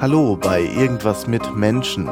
Hallo 0.00 0.34
bei 0.34 0.62
Irgendwas 0.62 1.26
mit 1.26 1.54
Menschen, 1.54 2.08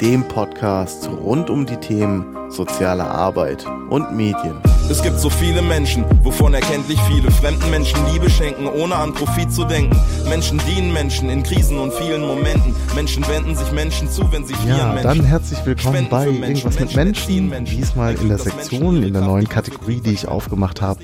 dem 0.00 0.26
Podcast 0.26 1.08
rund 1.08 1.48
um 1.48 1.64
die 1.64 1.76
Themen 1.76 2.50
soziale 2.50 3.04
Arbeit 3.04 3.64
und 3.88 4.16
Medien. 4.16 4.60
Es 4.90 5.02
gibt 5.02 5.20
so 5.20 5.28
viele 5.28 5.60
Menschen, 5.60 6.02
wovon 6.24 6.54
erkenntlich 6.54 6.98
viele 7.02 7.30
fremden 7.30 7.70
Menschen 7.70 7.98
Liebe 8.10 8.30
schenken, 8.30 8.66
ohne 8.66 8.94
an 8.94 9.12
Profit 9.12 9.52
zu 9.52 9.64
denken. 9.64 9.94
Menschen 10.26 10.58
dienen 10.66 10.94
Menschen 10.94 11.28
in 11.28 11.42
Krisen 11.42 11.78
und 11.78 11.92
vielen 11.92 12.22
Momenten. 12.22 12.74
Menschen 12.94 13.26
wenden 13.28 13.54
sich 13.54 13.70
Menschen 13.72 14.10
zu, 14.10 14.32
wenn 14.32 14.46
sie 14.46 14.54
fliehen. 14.54 14.78
Ja, 14.78 14.94
dann 15.02 15.22
herzlich 15.22 15.58
willkommen 15.66 16.06
bei 16.08 16.26
Irgendwas 16.26 16.80
mit 16.80 16.96
Menschen. 16.96 17.52
Diesmal 17.66 18.14
in 18.14 18.30
der 18.30 18.38
Sektion, 18.38 19.02
in 19.02 19.12
der 19.12 19.22
neuen 19.22 19.48
Kategorie, 19.48 20.00
die 20.00 20.12
ich 20.12 20.26
aufgemacht 20.26 20.80
habe. 20.80 21.00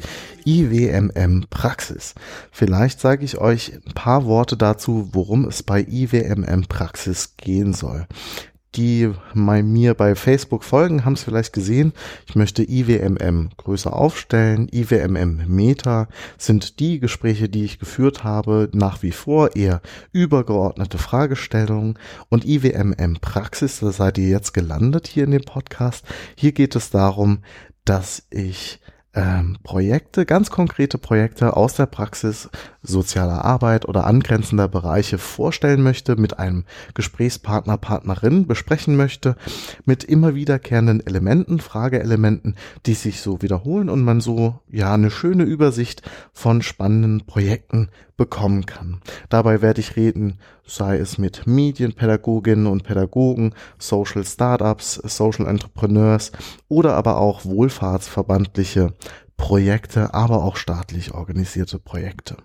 IWMM 0.46 1.44
Praxis. 1.50 2.14
Vielleicht 2.50 3.00
sage 3.00 3.22
ich 3.22 3.36
euch 3.36 3.72
ein 3.86 3.92
paar 3.92 4.24
Worte 4.24 4.56
dazu, 4.56 5.10
worum 5.12 5.44
es 5.44 5.62
bei 5.62 5.82
IWMM 5.82 6.64
Praxis 6.68 7.34
gehen 7.36 7.74
soll 7.74 8.06
die 8.76 9.10
bei 9.34 9.62
mir 9.62 9.94
bei 9.94 10.14
Facebook 10.14 10.64
folgen, 10.64 11.04
haben 11.04 11.14
es 11.14 11.24
vielleicht 11.24 11.52
gesehen. 11.52 11.92
Ich 12.26 12.34
möchte 12.34 12.62
IWMM 12.62 13.50
größer 13.56 13.94
aufstellen. 13.94 14.68
IWMM 14.72 15.44
Meta 15.46 16.08
sind 16.38 16.80
die 16.80 17.00
Gespräche, 17.00 17.48
die 17.48 17.64
ich 17.64 17.78
geführt 17.78 18.24
habe, 18.24 18.68
nach 18.72 19.02
wie 19.02 19.12
vor 19.12 19.56
eher 19.56 19.80
übergeordnete 20.12 20.98
Fragestellungen. 20.98 21.98
Und 22.28 22.44
IWMM 22.44 23.18
Praxis, 23.20 23.80
da 23.80 23.92
seid 23.92 24.18
ihr 24.18 24.28
jetzt 24.28 24.54
gelandet 24.54 25.06
hier 25.06 25.24
in 25.24 25.30
dem 25.30 25.44
Podcast. 25.44 26.04
Hier 26.36 26.52
geht 26.52 26.76
es 26.76 26.90
darum, 26.90 27.38
dass 27.84 28.26
ich 28.30 28.80
ähm, 29.14 29.56
Projekte, 29.62 30.26
ganz 30.26 30.50
konkrete 30.50 30.98
Projekte 30.98 31.56
aus 31.56 31.74
der 31.74 31.86
Praxis 31.86 32.48
sozialer 32.82 33.44
Arbeit 33.44 33.86
oder 33.86 34.06
angrenzender 34.06 34.68
Bereiche 34.68 35.18
vorstellen 35.18 35.82
möchte, 35.82 36.16
mit 36.16 36.38
einem 36.38 36.64
Gesprächspartner, 36.94 37.76
Partnerin 37.78 38.46
besprechen 38.46 38.96
möchte, 38.96 39.36
mit 39.84 40.04
immer 40.04 40.34
wiederkehrenden 40.34 41.06
Elementen, 41.06 41.60
Frageelementen, 41.60 42.56
die 42.86 42.94
sich 42.94 43.20
so 43.20 43.40
wiederholen 43.40 43.88
und 43.88 44.02
man 44.02 44.20
so, 44.20 44.60
ja, 44.68 44.92
eine 44.92 45.10
schöne 45.10 45.44
Übersicht 45.44 46.02
von 46.32 46.62
spannenden 46.62 47.26
Projekten 47.26 47.88
bekommen 48.16 48.66
kann. 48.66 49.00
Dabei 49.28 49.62
werde 49.62 49.80
ich 49.80 49.96
reden, 49.96 50.38
sei 50.66 50.98
es 50.98 51.18
mit 51.18 51.46
Medienpädagoginnen 51.46 52.66
und 52.66 52.84
Pädagogen, 52.84 53.54
Social 53.78 54.24
Startups, 54.24 54.94
Social 54.94 55.46
Entrepreneurs 55.46 56.32
oder 56.68 56.94
aber 56.94 57.18
auch 57.18 57.44
wohlfahrtsverbandliche 57.44 58.94
Projekte, 59.36 60.14
aber 60.14 60.44
auch 60.44 60.56
staatlich 60.56 61.12
organisierte 61.12 61.78
Projekte. 61.78 62.36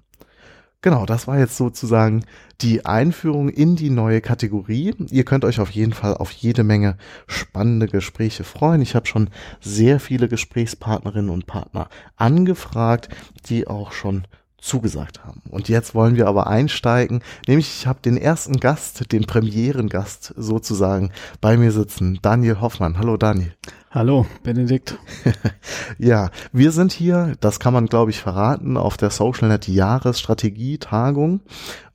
Genau, 0.82 1.06
das 1.06 1.28
war 1.28 1.38
jetzt 1.38 1.58
sozusagen 1.58 2.24
die 2.62 2.86
Einführung 2.86 3.50
in 3.50 3.76
die 3.76 3.90
neue 3.90 4.22
Kategorie. 4.22 4.96
Ihr 5.12 5.26
könnt 5.26 5.44
euch 5.44 5.60
auf 5.60 5.72
jeden 5.72 5.92
Fall 5.92 6.16
auf 6.16 6.32
jede 6.32 6.64
Menge 6.64 6.98
spannende 7.28 7.88
Gespräche 7.88 8.46
freuen. 8.46 8.82
Ich 8.82 8.96
habe 8.96 9.06
schon 9.06 9.30
sehr 9.60 10.00
viele 10.00 10.30
Gesprächspartnerinnen 10.30 11.30
und 11.30 11.48
Partner 11.48 11.90
angefragt, 12.16 13.10
die 13.50 13.68
auch 13.68 13.92
schon 13.92 14.26
zugesagt 14.62 15.24
haben. 15.24 15.42
Und 15.50 15.70
jetzt 15.70 15.96
wollen 15.96 16.16
wir 16.16 16.28
aber 16.28 16.48
einsteigen, 16.48 17.22
nämlich 17.48 17.68
ich 17.68 17.88
habe 17.88 18.00
den 18.02 18.18
ersten 18.18 18.60
Gast, 18.60 19.12
den 19.12 19.26
Premierengast 19.26 20.34
sozusagen 20.38 21.12
bei 21.42 21.58
mir 21.58 21.72
sitzen, 21.72 22.20
Daniel 22.22 22.62
Hoffmann. 22.62 22.98
Hallo 22.98 23.18
Daniel. 23.18 23.54
Hallo, 23.92 24.28
Benedikt. 24.44 25.00
ja, 25.98 26.30
wir 26.52 26.72
sind 26.72 26.92
hier, 26.92 27.36
das 27.40 27.60
kann 27.60 27.74
man 27.74 27.88
glaube 27.88 28.12
ich 28.12 28.20
verraten, 28.20 28.78
auf 28.78 28.98
der 28.98 29.10
SocialNet 29.10 29.68
Jahresstrategie-Tagung. 29.68 31.42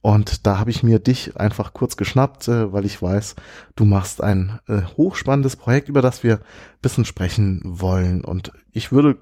Und 0.05 0.47
da 0.47 0.59
habe 0.59 0.71
ich 0.71 0.83
mir 0.83 0.99
dich 0.99 1.39
einfach 1.39 1.73
kurz 1.73 1.97
geschnappt, 1.97 2.49
äh, 2.49 2.73
weil 2.73 2.85
ich 2.85 3.01
weiß, 3.01 3.37
du 3.75 3.87
machst 3.87 4.23
ein 4.23 4.59
äh, 4.69 4.83
hochspannendes 4.99 5.57
Projekt, 5.57 5.89
über 5.89 6.03
das 6.03 6.23
wir 6.23 6.41
bisschen 6.83 7.07
sprechen 7.07 7.63
wollen. 7.65 8.23
Und 8.23 8.53
ich 8.73 8.93
würde 8.93 9.17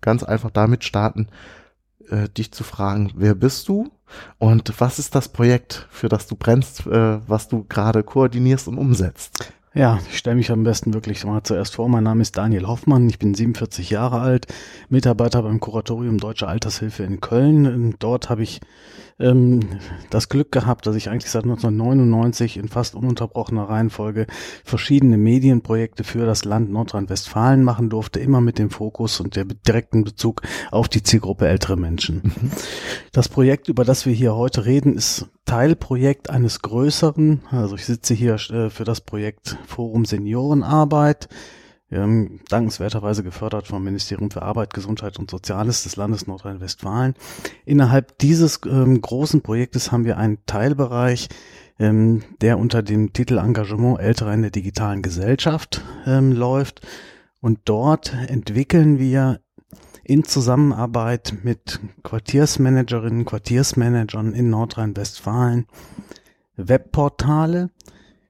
ganz 0.00 0.22
einfach 0.22 0.50
damit 0.50 0.84
starten, 0.84 1.26
äh, 2.10 2.28
dich 2.28 2.52
zu 2.52 2.64
fragen, 2.64 3.12
wer 3.14 3.34
bist 3.34 3.68
du 3.68 3.90
und 4.38 4.72
was 4.80 4.98
ist 4.98 5.14
das 5.14 5.28
Projekt, 5.28 5.86
für 5.90 6.08
das 6.08 6.26
du 6.26 6.36
brennst, 6.36 6.86
äh, 6.86 7.18
was 7.28 7.48
du 7.48 7.64
gerade 7.68 8.02
koordinierst 8.02 8.68
und 8.68 8.78
umsetzt? 8.78 9.52
Ja, 9.74 10.00
ich 10.10 10.18
stelle 10.18 10.36
mich 10.36 10.50
am 10.50 10.64
besten 10.64 10.94
wirklich 10.94 11.24
mal 11.24 11.42
zuerst 11.42 11.74
vor. 11.74 11.88
Mein 11.88 12.04
Name 12.04 12.22
ist 12.22 12.36
Daniel 12.36 12.66
Hoffmann, 12.66 13.08
ich 13.08 13.18
bin 13.18 13.34
47 13.34 13.90
Jahre 13.90 14.20
alt, 14.20 14.46
Mitarbeiter 14.88 15.42
beim 15.42 15.60
Kuratorium 15.60 16.18
Deutsche 16.18 16.48
Altershilfe 16.48 17.04
in 17.04 17.20
Köln. 17.20 17.94
Dort 17.98 18.30
habe 18.30 18.42
ich 18.42 18.60
ähm, 19.18 19.60
das 20.10 20.28
Glück 20.28 20.52
gehabt, 20.52 20.86
dass 20.86 20.96
ich 20.96 21.08
eigentlich 21.08 21.30
seit 21.30 21.44
1999 21.44 22.56
in 22.56 22.68
fast 22.68 22.94
ununterbrochener 22.94 23.64
Reihenfolge 23.68 24.26
verschiedene 24.64 25.16
Medienprojekte 25.16 26.04
für 26.04 26.26
das 26.26 26.44
Land 26.44 26.70
Nordrhein-Westfalen 26.70 27.62
machen 27.62 27.90
durfte, 27.90 28.20
immer 28.20 28.40
mit 28.40 28.58
dem 28.58 28.70
Fokus 28.70 29.20
und 29.20 29.36
der 29.36 29.44
direkten 29.44 30.04
Bezug 30.04 30.42
auf 30.70 30.88
die 30.88 31.02
Zielgruppe 31.02 31.48
ältere 31.48 31.76
Menschen. 31.76 32.22
Mhm. 32.24 32.50
Das 33.12 33.28
Projekt, 33.28 33.68
über 33.68 33.84
das 33.84 34.06
wir 34.06 34.12
hier 34.12 34.34
heute 34.34 34.64
reden, 34.64 34.94
ist 34.94 35.26
Teilprojekt 35.44 36.30
eines 36.30 36.60
größeren, 36.60 37.40
also 37.50 37.74
ich 37.74 37.86
sitze 37.86 38.14
hier 38.14 38.34
äh, 38.34 38.70
für 38.70 38.84
das 38.84 39.00
Projekt 39.00 39.56
Forum 39.66 40.04
Seniorenarbeit 40.04 41.28
ähm, 41.90 42.40
dankenswerterweise 42.48 43.22
gefördert 43.22 43.66
vom 43.66 43.82
Ministerium 43.82 44.30
für 44.30 44.42
Arbeit, 44.42 44.74
Gesundheit 44.74 45.18
und 45.18 45.30
Soziales 45.30 45.84
des 45.84 45.96
Landes 45.96 46.26
Nordrhein-Westfalen. 46.26 47.14
Innerhalb 47.64 48.18
dieses 48.18 48.60
ähm, 48.66 49.00
großen 49.00 49.40
Projektes 49.40 49.90
haben 49.90 50.04
wir 50.04 50.18
einen 50.18 50.38
Teilbereich, 50.46 51.28
ähm, 51.78 52.22
der 52.40 52.58
unter 52.58 52.82
dem 52.82 53.12
Titel 53.12 53.38
Engagement 53.38 54.00
Älterer 54.00 54.34
in 54.34 54.42
der 54.42 54.50
digitalen 54.50 55.02
Gesellschaft 55.02 55.82
ähm, 56.06 56.32
läuft. 56.32 56.86
Und 57.40 57.60
dort 57.64 58.14
entwickeln 58.26 58.98
wir 58.98 59.40
in 60.02 60.24
Zusammenarbeit 60.24 61.34
mit 61.42 61.80
Quartiersmanagerinnen, 62.02 63.24
Quartiersmanagern 63.24 64.32
in 64.32 64.50
Nordrhein-Westfalen 64.50 65.66
Webportale 66.56 67.70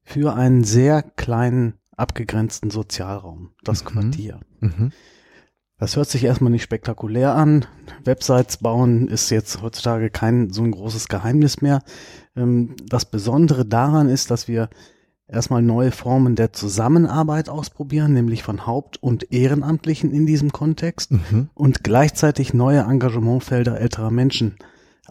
für 0.04 0.34
einen 0.34 0.64
sehr 0.64 1.02
kleinen 1.02 1.77
abgegrenzten 1.98 2.70
Sozialraum, 2.70 3.50
das 3.64 3.84
mhm. 3.84 3.88
Quartier. 3.88 4.40
Mhm. 4.60 4.92
Das 5.78 5.94
hört 5.94 6.08
sich 6.08 6.24
erstmal 6.24 6.50
nicht 6.50 6.64
spektakulär 6.64 7.34
an. 7.34 7.64
Websites 8.04 8.56
bauen 8.56 9.06
ist 9.06 9.30
jetzt 9.30 9.62
heutzutage 9.62 10.10
kein 10.10 10.50
so 10.50 10.62
ein 10.62 10.72
großes 10.72 11.06
Geheimnis 11.08 11.60
mehr. 11.60 11.82
Ähm, 12.36 12.74
das 12.86 13.04
Besondere 13.04 13.64
daran 13.64 14.08
ist, 14.08 14.30
dass 14.30 14.48
wir 14.48 14.70
erstmal 15.28 15.62
neue 15.62 15.92
Formen 15.92 16.34
der 16.34 16.52
Zusammenarbeit 16.52 17.48
ausprobieren, 17.48 18.12
nämlich 18.12 18.42
von 18.42 18.66
Haupt- 18.66 19.00
und 19.00 19.32
Ehrenamtlichen 19.32 20.12
in 20.12 20.26
diesem 20.26 20.50
Kontext 20.50 21.12
mhm. 21.12 21.50
und 21.54 21.84
gleichzeitig 21.84 22.54
neue 22.54 22.80
Engagementfelder 22.80 23.78
älterer 23.80 24.10
Menschen 24.10 24.56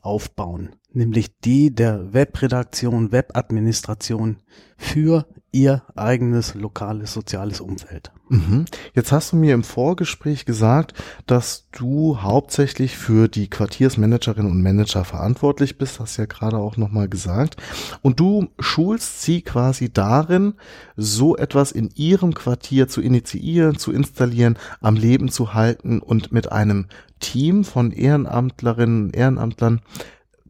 aufbauen, 0.02 0.76
nämlich 0.92 1.40
die 1.40 1.74
der 1.74 2.14
Webredaktion, 2.14 3.12
Webadministration 3.12 4.38
für 4.78 5.28
ihr 5.52 5.84
eigenes 5.96 6.54
lokales 6.56 7.14
soziales 7.14 7.62
Umfeld. 7.62 8.12
Mhm. 8.30 8.66
Jetzt 8.94 9.12
hast 9.12 9.32
du 9.32 9.38
mir 9.38 9.54
im 9.54 9.64
Vorgespräch 9.64 10.46
gesagt, 10.46 10.94
dass 11.26 11.70
du 11.72 12.22
hauptsächlich 12.22 12.98
für 12.98 13.28
die 13.28 13.50
Quartiersmanagerinnen 13.50 14.52
und 14.52 14.62
Manager 14.62 15.06
verantwortlich 15.06 15.78
bist, 15.78 16.00
hast 16.00 16.18
ja 16.18 16.26
gerade 16.26 16.58
auch 16.58 16.78
nochmal 16.78 17.08
gesagt. 17.08 17.56
Und 18.02 18.20
du 18.20 18.50
schulst 18.60 19.22
sie 19.22 19.42
quasi 19.42 19.92
darin, 19.92 20.56
so 20.98 21.38
etwas 21.38 21.72
in 21.72 21.90
ihrem 21.96 22.34
Quartier 22.34 22.88
zu 22.88 23.02
initiieren, 23.02 23.78
zu 23.78 23.92
installieren, 23.92 24.58
am 24.82 24.96
Leben 24.96 25.30
zu 25.30 25.54
halten 25.54 26.00
und 26.00 26.32
mit 26.32 26.52
einem 26.52 26.88
Team 27.20 27.64
von 27.64 27.92
Ehrenamtlerinnen 27.92 29.06
und 29.06 29.16
Ehrenamtlern 29.16 29.82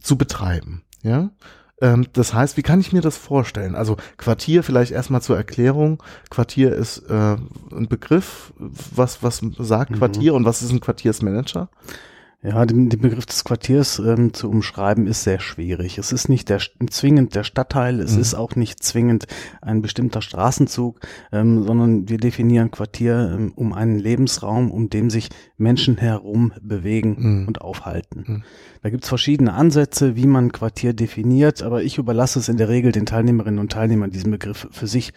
zu 0.01 0.17
betreiben. 0.17 0.83
Ja, 1.03 1.31
ähm, 1.81 2.07
das 2.13 2.33
heißt, 2.33 2.57
wie 2.57 2.63
kann 2.63 2.79
ich 2.79 2.91
mir 2.91 3.01
das 3.01 3.17
vorstellen? 3.17 3.75
Also 3.75 3.97
Quartier 4.17 4.63
vielleicht 4.63 4.91
erstmal 4.91 5.21
zur 5.21 5.37
Erklärung. 5.37 6.01
Quartier 6.29 6.73
ist 6.73 6.99
äh, 7.09 7.35
ein 7.71 7.87
Begriff. 7.87 8.53
Was, 8.57 9.21
was 9.21 9.41
sagt 9.59 9.91
mhm. 9.91 9.95
Quartier 9.95 10.33
und 10.33 10.45
was 10.45 10.61
ist 10.61 10.71
ein 10.71 10.79
Quartiersmanager? 10.79 11.69
Ja, 12.43 12.67
den, 12.67 12.89
den 12.89 13.01
Begriff 13.01 13.25
des 13.25 13.43
Quartiers 13.43 13.97
ähm, 13.97 14.31
zu 14.31 14.47
umschreiben 14.47 15.07
ist 15.07 15.23
sehr 15.23 15.39
schwierig. 15.39 15.97
Es 15.97 16.11
ist 16.11 16.29
nicht 16.29 16.49
der, 16.49 16.59
zwingend 16.87 17.33
der 17.33 17.43
Stadtteil, 17.43 17.99
es 17.99 18.13
mhm. 18.13 18.21
ist 18.21 18.35
auch 18.35 18.55
nicht 18.55 18.83
zwingend 18.83 19.25
ein 19.59 19.81
bestimmter 19.81 20.21
Straßenzug, 20.21 20.99
ähm, 21.31 21.63
sondern 21.63 22.07
wir 22.09 22.19
definieren 22.19 22.69
Quartier 22.69 23.31
ähm, 23.33 23.53
um 23.55 23.73
einen 23.73 23.97
Lebensraum, 23.97 24.69
um 24.69 24.91
dem 24.91 25.09
sich 25.09 25.29
Menschen 25.57 25.97
herum 25.97 26.53
bewegen 26.61 27.15
mhm. 27.17 27.47
und 27.47 27.61
aufhalten. 27.61 28.23
Mhm. 28.27 28.43
Da 28.83 28.91
gibt's 28.91 29.09
verschiedene 29.09 29.53
Ansätze, 29.53 30.15
wie 30.15 30.27
man 30.27 30.51
Quartier 30.51 30.93
definiert, 30.93 31.63
aber 31.63 31.81
ich 31.81 31.97
überlasse 31.97 32.37
es 32.37 32.49
in 32.49 32.57
der 32.57 32.69
Regel 32.69 32.91
den 32.91 33.07
Teilnehmerinnen 33.07 33.59
und 33.59 33.71
Teilnehmern, 33.71 34.11
diesen 34.11 34.29
Begriff 34.29 34.67
für 34.71 34.85
sich 34.85 35.11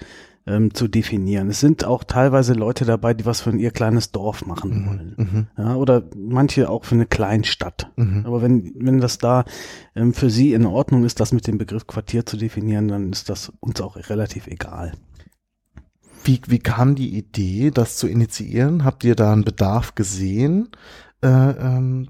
ähm, 0.50 0.74
zu 0.74 0.88
definieren. 0.88 1.48
Es 1.48 1.60
sind 1.60 1.84
auch 1.84 2.04
teilweise 2.04 2.54
Leute 2.54 2.84
dabei, 2.84 3.14
die 3.14 3.24
was 3.24 3.40
für 3.40 3.56
ihr 3.56 3.70
kleines 3.70 4.10
Dorf 4.10 4.44
machen 4.44 4.70
mhm. 4.70 4.86
wollen. 4.86 5.14
Mhm. 5.16 5.46
Ja, 5.56 5.74
oder 5.76 6.02
manche 6.16 6.68
auch 6.68 6.84
für 6.84 6.96
eine 6.96 7.06
Kleinstadt. 7.06 7.90
Mhm. 7.96 8.26
Aber 8.26 8.42
wenn, 8.42 8.72
wenn 8.76 9.00
das 9.00 9.18
da 9.18 9.44
ähm, 9.94 10.12
für 10.12 10.30
sie 10.30 10.52
in 10.52 10.66
Ordnung 10.66 11.04
ist, 11.04 11.20
das 11.20 11.32
mit 11.32 11.46
dem 11.46 11.58
Begriff 11.58 11.86
Quartier 11.86 12.26
zu 12.26 12.36
definieren, 12.36 12.88
dann 12.88 13.12
ist 13.12 13.28
das 13.28 13.52
uns 13.60 13.80
auch 13.80 13.96
relativ 13.96 14.46
egal. 14.46 14.92
Wie, 16.24 16.40
wie 16.46 16.58
kam 16.58 16.96
die 16.96 17.16
Idee, 17.16 17.70
das 17.70 17.96
zu 17.96 18.06
initiieren? 18.06 18.84
Habt 18.84 19.04
ihr 19.04 19.14
da 19.14 19.32
einen 19.32 19.44
Bedarf 19.44 19.94
gesehen? 19.94 20.68
Äh, 21.22 21.28
ähm, 21.28 22.08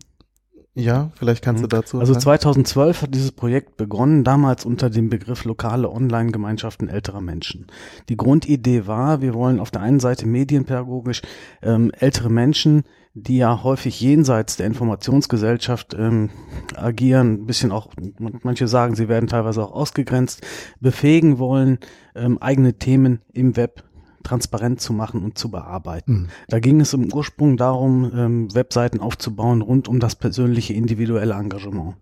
ja, 0.80 1.10
vielleicht 1.14 1.44
kannst 1.44 1.62
du 1.62 1.66
mhm. 1.66 1.70
dazu. 1.70 1.98
Also 1.98 2.14
2012 2.14 3.02
hat 3.02 3.14
dieses 3.14 3.32
Projekt 3.32 3.76
begonnen, 3.76 4.24
damals 4.24 4.64
unter 4.64 4.90
dem 4.90 5.08
Begriff 5.10 5.44
lokale 5.44 5.90
Online-Gemeinschaften 5.90 6.88
älterer 6.88 7.20
Menschen. 7.20 7.66
Die 8.08 8.16
Grundidee 8.16 8.86
war, 8.86 9.20
wir 9.20 9.34
wollen 9.34 9.60
auf 9.60 9.70
der 9.70 9.82
einen 9.82 10.00
Seite 10.00 10.26
medienpädagogisch 10.26 11.22
ähm, 11.62 11.90
ältere 11.98 12.30
Menschen, 12.30 12.84
die 13.14 13.38
ja 13.38 13.62
häufig 13.64 14.00
jenseits 14.00 14.56
der 14.56 14.66
Informationsgesellschaft 14.66 15.94
ähm, 15.94 16.30
agieren, 16.76 17.42
ein 17.42 17.46
bisschen 17.46 17.72
auch, 17.72 17.88
manche 18.18 18.68
sagen, 18.68 18.94
sie 18.94 19.08
werden 19.08 19.28
teilweise 19.28 19.62
auch 19.62 19.72
ausgegrenzt, 19.72 20.46
befähigen 20.80 21.38
wollen, 21.38 21.78
ähm, 22.14 22.38
eigene 22.38 22.74
Themen 22.74 23.20
im 23.32 23.56
Web 23.56 23.82
transparent 24.22 24.80
zu 24.80 24.92
machen 24.92 25.22
und 25.22 25.38
zu 25.38 25.50
bearbeiten. 25.50 26.12
Mhm. 26.12 26.28
Da 26.48 26.60
ging 26.60 26.80
es 26.80 26.92
im 26.92 27.12
Ursprung 27.12 27.56
darum, 27.56 28.10
ähm, 28.14 28.54
Webseiten 28.54 29.00
aufzubauen 29.00 29.62
rund 29.62 29.88
um 29.88 30.00
das 30.00 30.14
persönliche 30.14 30.74
individuelle 30.74 31.34
Engagement. 31.34 31.94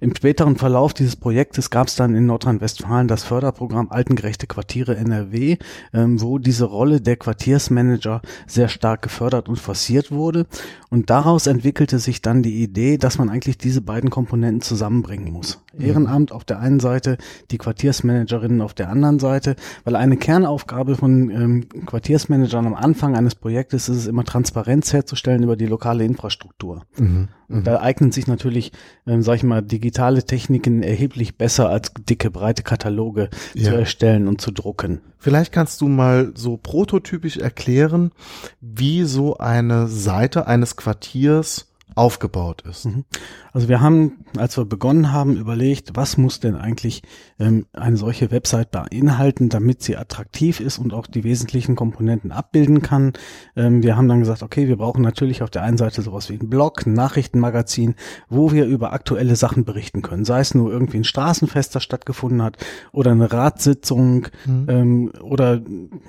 Im 0.00 0.14
späteren 0.14 0.56
Verlauf 0.56 0.94
dieses 0.94 1.16
Projektes 1.16 1.70
gab 1.70 1.88
es 1.88 1.94
dann 1.94 2.14
in 2.14 2.26
Nordrhein-Westfalen 2.26 3.08
das 3.08 3.22
Förderprogramm 3.22 3.90
Altengerechte 3.90 4.46
Quartiere 4.46 4.96
NRW, 4.96 5.58
ähm, 5.92 6.20
wo 6.20 6.38
diese 6.38 6.64
Rolle 6.64 7.00
der 7.00 7.16
Quartiersmanager 7.16 8.22
sehr 8.46 8.68
stark 8.68 9.02
gefördert 9.02 9.48
und 9.48 9.58
forciert 9.58 10.10
wurde. 10.10 10.46
Und 10.90 11.08
daraus 11.08 11.46
entwickelte 11.46 11.98
sich 11.98 12.20
dann 12.20 12.42
die 12.42 12.62
Idee, 12.62 12.98
dass 12.98 13.18
man 13.18 13.30
eigentlich 13.30 13.58
diese 13.58 13.80
beiden 13.80 14.10
Komponenten 14.10 14.60
zusammenbringen 14.60 15.32
muss. 15.32 15.62
Mhm. 15.72 15.84
Ehrenamt 15.84 16.32
auf 16.32 16.44
der 16.44 16.58
einen 16.58 16.80
Seite, 16.80 17.16
die 17.50 17.58
Quartiersmanagerinnen 17.58 18.60
auf 18.60 18.74
der 18.74 18.90
anderen 18.90 19.18
Seite, 19.18 19.56
weil 19.84 19.96
eine 19.96 20.16
Kernaufgabe 20.16 20.96
von 20.96 21.30
ähm, 21.30 21.51
Quartiersmanagern 21.60 22.66
am 22.66 22.74
Anfang 22.74 23.16
eines 23.16 23.34
Projektes 23.34 23.88
ist 23.88 23.96
es 23.96 24.06
immer 24.06 24.24
Transparenz 24.24 24.92
herzustellen 24.92 25.42
über 25.42 25.56
die 25.56 25.66
lokale 25.66 26.04
Infrastruktur. 26.04 26.82
Mhm. 26.96 27.28
Mhm. 27.48 27.64
Da 27.64 27.80
eignen 27.80 28.12
sich 28.12 28.26
natürlich, 28.26 28.72
ähm, 29.06 29.22
sag 29.22 29.36
ich 29.36 29.42
mal, 29.42 29.62
digitale 29.62 30.24
Techniken 30.24 30.82
erheblich 30.82 31.36
besser 31.36 31.68
als 31.68 31.92
dicke, 32.08 32.30
breite 32.30 32.62
Kataloge 32.62 33.28
ja. 33.54 33.70
zu 33.70 33.76
erstellen 33.76 34.28
und 34.28 34.40
zu 34.40 34.50
drucken. 34.50 35.00
Vielleicht 35.18 35.52
kannst 35.52 35.80
du 35.80 35.88
mal 35.88 36.32
so 36.34 36.56
prototypisch 36.56 37.36
erklären, 37.36 38.12
wie 38.60 39.04
so 39.04 39.38
eine 39.38 39.86
Seite 39.88 40.46
eines 40.46 40.76
Quartiers 40.76 41.68
aufgebaut 41.94 42.62
ist. 42.62 42.86
Mhm. 42.86 43.04
Also 43.52 43.68
wir 43.68 43.80
haben, 43.80 44.24
als 44.36 44.56
wir 44.56 44.64
begonnen 44.64 45.12
haben, 45.12 45.36
überlegt, 45.36 45.90
was 45.94 46.16
muss 46.16 46.40
denn 46.40 46.56
eigentlich 46.56 47.02
ähm, 47.38 47.66
eine 47.72 47.98
solche 47.98 48.30
Website 48.30 48.70
beinhalten, 48.70 49.50
damit 49.50 49.82
sie 49.82 49.96
attraktiv 49.96 50.60
ist 50.60 50.78
und 50.78 50.94
auch 50.94 51.06
die 51.06 51.22
wesentlichen 51.22 51.76
Komponenten 51.76 52.32
abbilden 52.32 52.80
kann. 52.80 53.12
Ähm, 53.54 53.82
wir 53.82 53.96
haben 53.96 54.08
dann 54.08 54.20
gesagt, 54.20 54.42
okay, 54.42 54.68
wir 54.68 54.76
brauchen 54.76 55.02
natürlich 55.02 55.42
auf 55.42 55.50
der 55.50 55.62
einen 55.62 55.76
Seite 55.76 56.00
sowas 56.00 56.30
wie 56.30 56.34
ein 56.34 56.48
Blog, 56.48 56.86
ein 56.86 56.94
Nachrichtenmagazin, 56.94 57.94
wo 58.30 58.52
wir 58.52 58.64
über 58.64 58.92
aktuelle 58.94 59.36
Sachen 59.36 59.64
berichten 59.64 60.00
können. 60.00 60.24
Sei 60.24 60.40
es 60.40 60.54
nur 60.54 60.72
irgendwie 60.72 60.98
ein 60.98 61.04
Straßenfest, 61.04 61.74
das 61.74 61.82
stattgefunden 61.82 62.42
hat, 62.42 62.56
oder 62.92 63.10
eine 63.10 63.30
Ratssitzung, 63.30 64.28
mhm. 64.46 64.66
ähm, 64.68 65.12
oder 65.20 65.60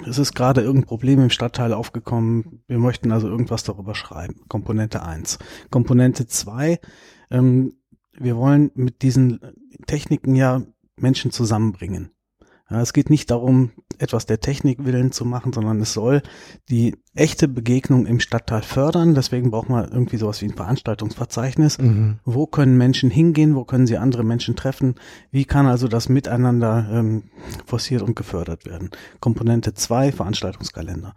es 0.07 0.17
ist 0.17 0.33
gerade 0.33 0.61
irgendein 0.61 0.87
Problem 0.87 1.19
im 1.19 1.29
Stadtteil 1.29 1.73
aufgekommen. 1.73 2.61
Wir 2.67 2.79
möchten 2.79 3.11
also 3.11 3.27
irgendwas 3.27 3.63
darüber 3.63 3.95
schreiben. 3.95 4.35
Komponente 4.47 5.03
eins. 5.03 5.39
Komponente 5.69 6.25
zwei 6.27 6.79
ähm, 7.29 7.73
wir 8.17 8.37
wollen 8.37 8.71
mit 8.75 9.01
diesen 9.01 9.39
Techniken 9.87 10.35
ja 10.35 10.61
Menschen 10.95 11.31
zusammenbringen. 11.31 12.11
Ja, 12.69 12.81
es 12.81 12.93
geht 12.93 13.09
nicht 13.09 13.29
darum, 13.29 13.71
etwas 13.99 14.25
der 14.25 14.39
Technik 14.39 14.85
willen 14.85 15.11
zu 15.11 15.25
machen, 15.25 15.53
sondern 15.53 15.79
es 15.81 15.93
soll 15.93 16.21
die 16.69 16.95
echte 17.13 17.47
Begegnung 17.47 18.05
im 18.05 18.19
Stadtteil 18.19 18.61
fördern. 18.61 19.13
Deswegen 19.13 19.51
braucht 19.51 19.69
man 19.69 19.91
irgendwie 19.91 20.17
sowas 20.17 20.41
wie 20.41 20.45
ein 20.45 20.55
Veranstaltungsverzeichnis. 20.55 21.77
Mhm. 21.77 22.19
Wo 22.23 22.47
können 22.47 22.77
Menschen 22.77 23.11
hingehen? 23.11 23.55
Wo 23.55 23.65
können 23.65 23.85
sie 23.85 23.97
andere 23.97 24.23
Menschen 24.23 24.55
treffen? 24.55 24.95
Wie 25.29 25.45
kann 25.45 25.67
also 25.67 25.87
das 25.87 26.09
Miteinander 26.09 26.87
ähm, 26.91 27.23
forciert 27.65 28.01
und 28.01 28.15
gefördert 28.15 28.65
werden? 28.65 28.89
Komponente 29.19 29.73
zwei 29.73 30.11
Veranstaltungskalender. 30.11 31.13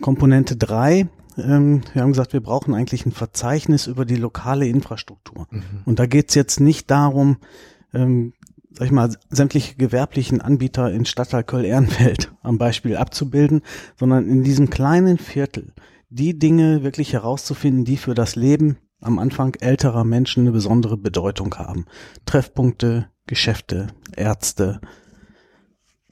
Komponente 0.00 0.56
drei 0.56 1.08
ähm, 1.38 1.82
wir 1.92 2.02
haben 2.02 2.12
gesagt, 2.12 2.32
wir 2.32 2.42
brauchen 2.42 2.74
eigentlich 2.74 3.06
ein 3.06 3.12
Verzeichnis 3.12 3.86
über 3.86 4.04
die 4.04 4.16
lokale 4.16 4.66
Infrastruktur. 4.66 5.46
Mhm. 5.50 5.62
Und 5.84 5.98
da 5.98 6.06
geht's 6.06 6.34
jetzt 6.34 6.60
nicht 6.60 6.90
darum, 6.90 7.38
ähm, 7.92 8.32
sag 8.70 8.86
ich 8.86 8.92
mal, 8.92 9.14
sämtliche 9.30 9.76
gewerblichen 9.76 10.40
Anbieter 10.40 10.92
in 10.92 11.04
Stadtteil 11.04 11.44
Köln-Ehrenfeld 11.44 12.32
am 12.42 12.58
Beispiel 12.58 12.96
abzubilden, 12.96 13.62
sondern 13.98 14.28
in 14.28 14.44
diesem 14.44 14.70
kleinen 14.70 15.18
Viertel 15.18 15.72
die 16.08 16.38
Dinge 16.38 16.82
wirklich 16.82 17.12
herauszufinden, 17.12 17.84
die 17.84 17.96
für 17.96 18.14
das 18.14 18.36
Leben 18.36 18.78
am 19.00 19.18
Anfang 19.18 19.54
älterer 19.60 20.04
Menschen 20.04 20.42
eine 20.42 20.52
besondere 20.52 20.96
Bedeutung 20.96 21.54
haben. 21.56 21.86
Treffpunkte, 22.24 23.08
Geschäfte, 23.26 23.88
Ärzte, 24.14 24.80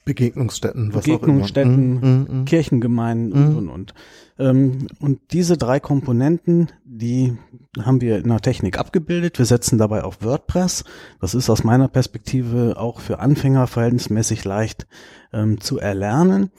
Begegnungsstätten, 0.05 0.93
was 0.93 1.05
Begegnungsstätten, 1.05 1.97
auch 1.97 2.01
immer. 2.01 2.15
Mm, 2.15 2.21
mm, 2.21 2.41
mm. 2.41 2.45
Kirchengemeinden 2.45 3.33
und, 3.33 3.53
mm. 3.53 3.57
und, 3.57 3.69
und. 3.69 3.93
Ähm, 4.37 4.87
und 4.99 5.19
diese 5.31 5.57
drei 5.57 5.79
Komponenten, 5.79 6.69
die 6.83 7.37
haben 7.79 8.01
wir 8.01 8.17
in 8.17 8.29
der 8.29 8.41
Technik 8.41 8.77
abgebildet. 8.77 9.37
Wir 9.37 9.45
setzen 9.45 9.77
dabei 9.77 10.03
auf 10.03 10.21
WordPress. 10.21 10.83
Das 11.21 11.35
ist 11.35 11.49
aus 11.49 11.63
meiner 11.63 11.87
Perspektive 11.87 12.75
auch 12.77 12.99
für 12.99 13.19
Anfänger 13.19 13.67
verhältnismäßig 13.67 14.43
leicht 14.43 14.87
ähm, 15.31 15.61
zu 15.61 15.79
erlernen. 15.79 16.51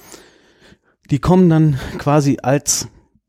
Die 1.11 1.19
kommen 1.19 1.49
dann 1.49 1.79
quasi 1.99 2.39
als 2.43 2.89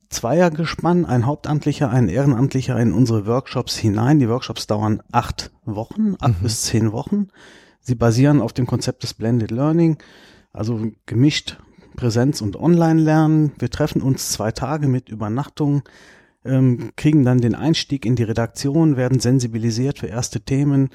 Zweiergespann, 0.10 1.06
ein 1.06 1.26
Hauptamtlicher, 1.26 1.90
ein 1.90 2.08
Ehrenamtlicher 2.08 2.80
in 2.80 2.94
unsere 2.94 3.26
Workshops 3.26 3.76
hinein. 3.76 4.20
Die 4.20 4.30
Workshops 4.30 4.66
dauern 4.66 5.02
acht 5.12 5.52
Wochen, 5.66 6.16
acht 6.20 6.40
mhm. 6.40 6.44
bis 6.44 6.64
zehn 6.64 6.92
Wochen. 6.94 7.28
Sie 7.82 7.96
basieren 7.96 8.42
auf 8.42 8.54
dem 8.54 8.68
Konzept 8.68 9.04
des 9.04 9.14
Blended 9.14 9.52
Learning, 9.52 9.98
also 10.54 10.92
gemischt 11.06 11.58
Präsenz 11.98 12.40
und 12.40 12.56
Online-Lernen. 12.56 13.52
Wir 13.60 13.70
treffen 13.70 14.02
uns 14.02 14.32
zwei 14.32 14.54
Tage 14.54 14.88
mit 14.88 15.10
Übernachtung, 15.10 15.84
ähm, 16.46 16.92
kriegen 16.96 17.26
dann 17.26 17.42
den 17.42 17.56
Einstieg 17.56 18.06
in 18.06 18.16
die 18.16 18.24
Redaktion, 18.24 18.96
werden 18.96 19.20
sensibilisiert 19.20 20.00
für 20.00 20.08
erste 20.08 20.40
Themen. 20.40 20.90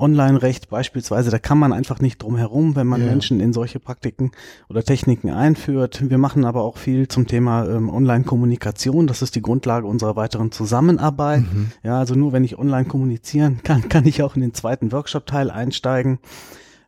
Online-Recht 0.00 0.70
beispielsweise, 0.70 1.30
da 1.30 1.38
kann 1.38 1.58
man 1.58 1.72
einfach 1.72 2.00
nicht 2.00 2.22
drum 2.22 2.36
herum, 2.36 2.76
wenn 2.76 2.86
man 2.86 3.00
ja. 3.00 3.08
Menschen 3.08 3.40
in 3.40 3.52
solche 3.52 3.80
Praktiken 3.80 4.30
oder 4.68 4.84
Techniken 4.84 5.30
einführt. 5.30 6.08
Wir 6.08 6.18
machen 6.18 6.44
aber 6.44 6.62
auch 6.62 6.78
viel 6.78 7.08
zum 7.08 7.26
Thema 7.26 7.68
ähm, 7.68 7.90
Online-Kommunikation. 7.90 9.08
Das 9.08 9.22
ist 9.22 9.34
die 9.34 9.42
Grundlage 9.42 9.86
unserer 9.86 10.14
weiteren 10.14 10.52
Zusammenarbeit. 10.52 11.40
Mhm. 11.40 11.72
Ja, 11.82 11.98
also 11.98 12.14
nur 12.14 12.32
wenn 12.32 12.44
ich 12.44 12.58
online 12.58 12.84
kommunizieren 12.84 13.60
kann, 13.64 13.88
kann 13.88 14.06
ich 14.06 14.22
auch 14.22 14.36
in 14.36 14.40
den 14.40 14.54
zweiten 14.54 14.92
Workshop-Teil 14.92 15.50
einsteigen. 15.50 16.20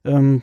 Ähm, 0.05 0.43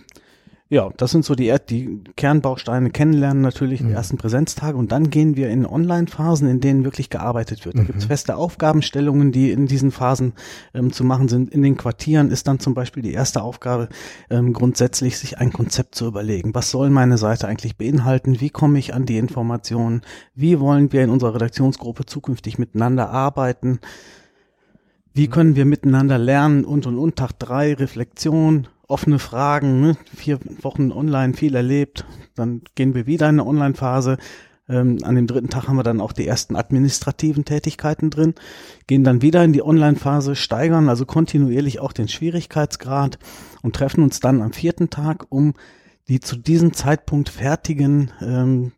ja, 0.70 0.90
das 0.98 1.12
sind 1.12 1.24
so 1.24 1.34
die, 1.34 1.54
die 1.70 2.02
Kernbausteine 2.18 2.90
kennenlernen 2.90 3.42
natürlich 3.42 3.82
mhm. 3.82 3.88
die 3.88 3.94
ersten 3.94 4.18
Präsenztage 4.18 4.78
und 4.78 4.92
dann 4.92 5.10
gehen 5.10 5.38
wir 5.38 5.50
in 5.50 5.66
Online-Phasen, 5.66 6.50
in 6.50 6.60
denen 6.60 6.84
wirklich 6.84 7.10
gearbeitet 7.10 7.66
wird. 7.66 7.78
Da 7.78 7.84
mhm. 7.84 7.88
gibt 7.88 8.00
es 8.00 8.06
feste 8.06 8.36
Aufgabenstellungen, 8.36 9.32
die 9.32 9.52
in 9.52 9.68
diesen 9.68 9.92
Phasen 9.92 10.34
ähm, 10.74 10.92
zu 10.92 11.06
machen 11.06 11.30
sind. 11.30 11.52
In 11.54 11.62
den 11.62 11.78
Quartieren 11.78 12.32
ist 12.32 12.48
dann 12.48 12.60
zum 12.60 12.74
Beispiel 12.74 13.02
die 13.02 13.14
erste 13.14 13.44
Aufgabe 13.44 13.88
ähm, 14.30 14.52
grundsätzlich, 14.52 15.18
sich 15.18 15.38
ein 15.38 15.54
Konzept 15.54 15.96
zu 15.96 16.06
überlegen. 16.06 16.54
Was 16.54 16.70
soll 16.70 16.90
meine 16.90 17.18
Seite 17.18 17.48
eigentlich 17.48 17.78
beinhalten? 17.78 18.42
Wie 18.42 18.50
komme 18.50 18.78
ich 18.80 18.94
an 18.94 19.06
die 19.06 19.18
Informationen? 19.18 20.02
Wie 20.36 20.60
wollen 20.60 20.92
wir 20.92 21.04
in 21.04 21.10
unserer 21.10 21.36
Redaktionsgruppe 21.36 22.06
zukünftig 22.06 22.60
miteinander 22.60 23.10
arbeiten? 23.10 23.80
Wie 25.18 25.28
können 25.28 25.56
wir 25.56 25.66
miteinander 25.66 26.20
lernen 26.20 26.64
und 26.64 26.86
und 26.86 27.00
und 27.00 27.16
Tag 27.16 27.32
drei 27.40 27.74
Reflexion 27.74 28.68
offene 28.88 29.18
Fragen, 29.18 29.82
ne? 29.82 29.98
vier 30.16 30.38
Wochen 30.62 30.92
online 30.92 31.34
viel 31.34 31.56
erlebt, 31.56 32.06
dann 32.36 32.62
gehen 32.76 32.94
wir 32.94 33.08
wieder 33.08 33.28
in 33.28 33.40
eine 33.40 33.48
Online-Phase. 33.50 34.20
Ähm, 34.70 35.00
an 35.02 35.16
dem 35.16 35.26
dritten 35.26 35.50
Tag 35.50 35.68
haben 35.68 35.76
wir 35.76 35.82
dann 35.82 36.02
auch 36.02 36.12
die 36.12 36.28
ersten 36.28 36.56
administrativen 36.56 37.46
Tätigkeiten 37.46 38.12
drin, 38.12 38.36
gehen 38.86 39.04
dann 39.04 39.24
wieder 39.24 39.44
in 39.44 39.54
die 39.54 39.64
Online-Phase, 39.64 40.36
steigern 40.36 40.88
also 40.88 41.08
kontinuierlich 41.08 41.80
auch 41.80 41.94
den 41.94 42.10
Schwierigkeitsgrad 42.10 43.18
und 43.64 43.76
treffen 43.76 44.04
uns 44.04 44.20
dann 44.20 44.44
am 44.44 44.54
vierten 44.54 44.92
Tag, 44.92 45.26
um 45.30 45.56
die 46.10 46.20
zu 46.20 46.36
diesem 46.36 46.74
Zeitpunkt 46.74 47.30
fertigen 47.30 48.12
ähm, 48.22 48.72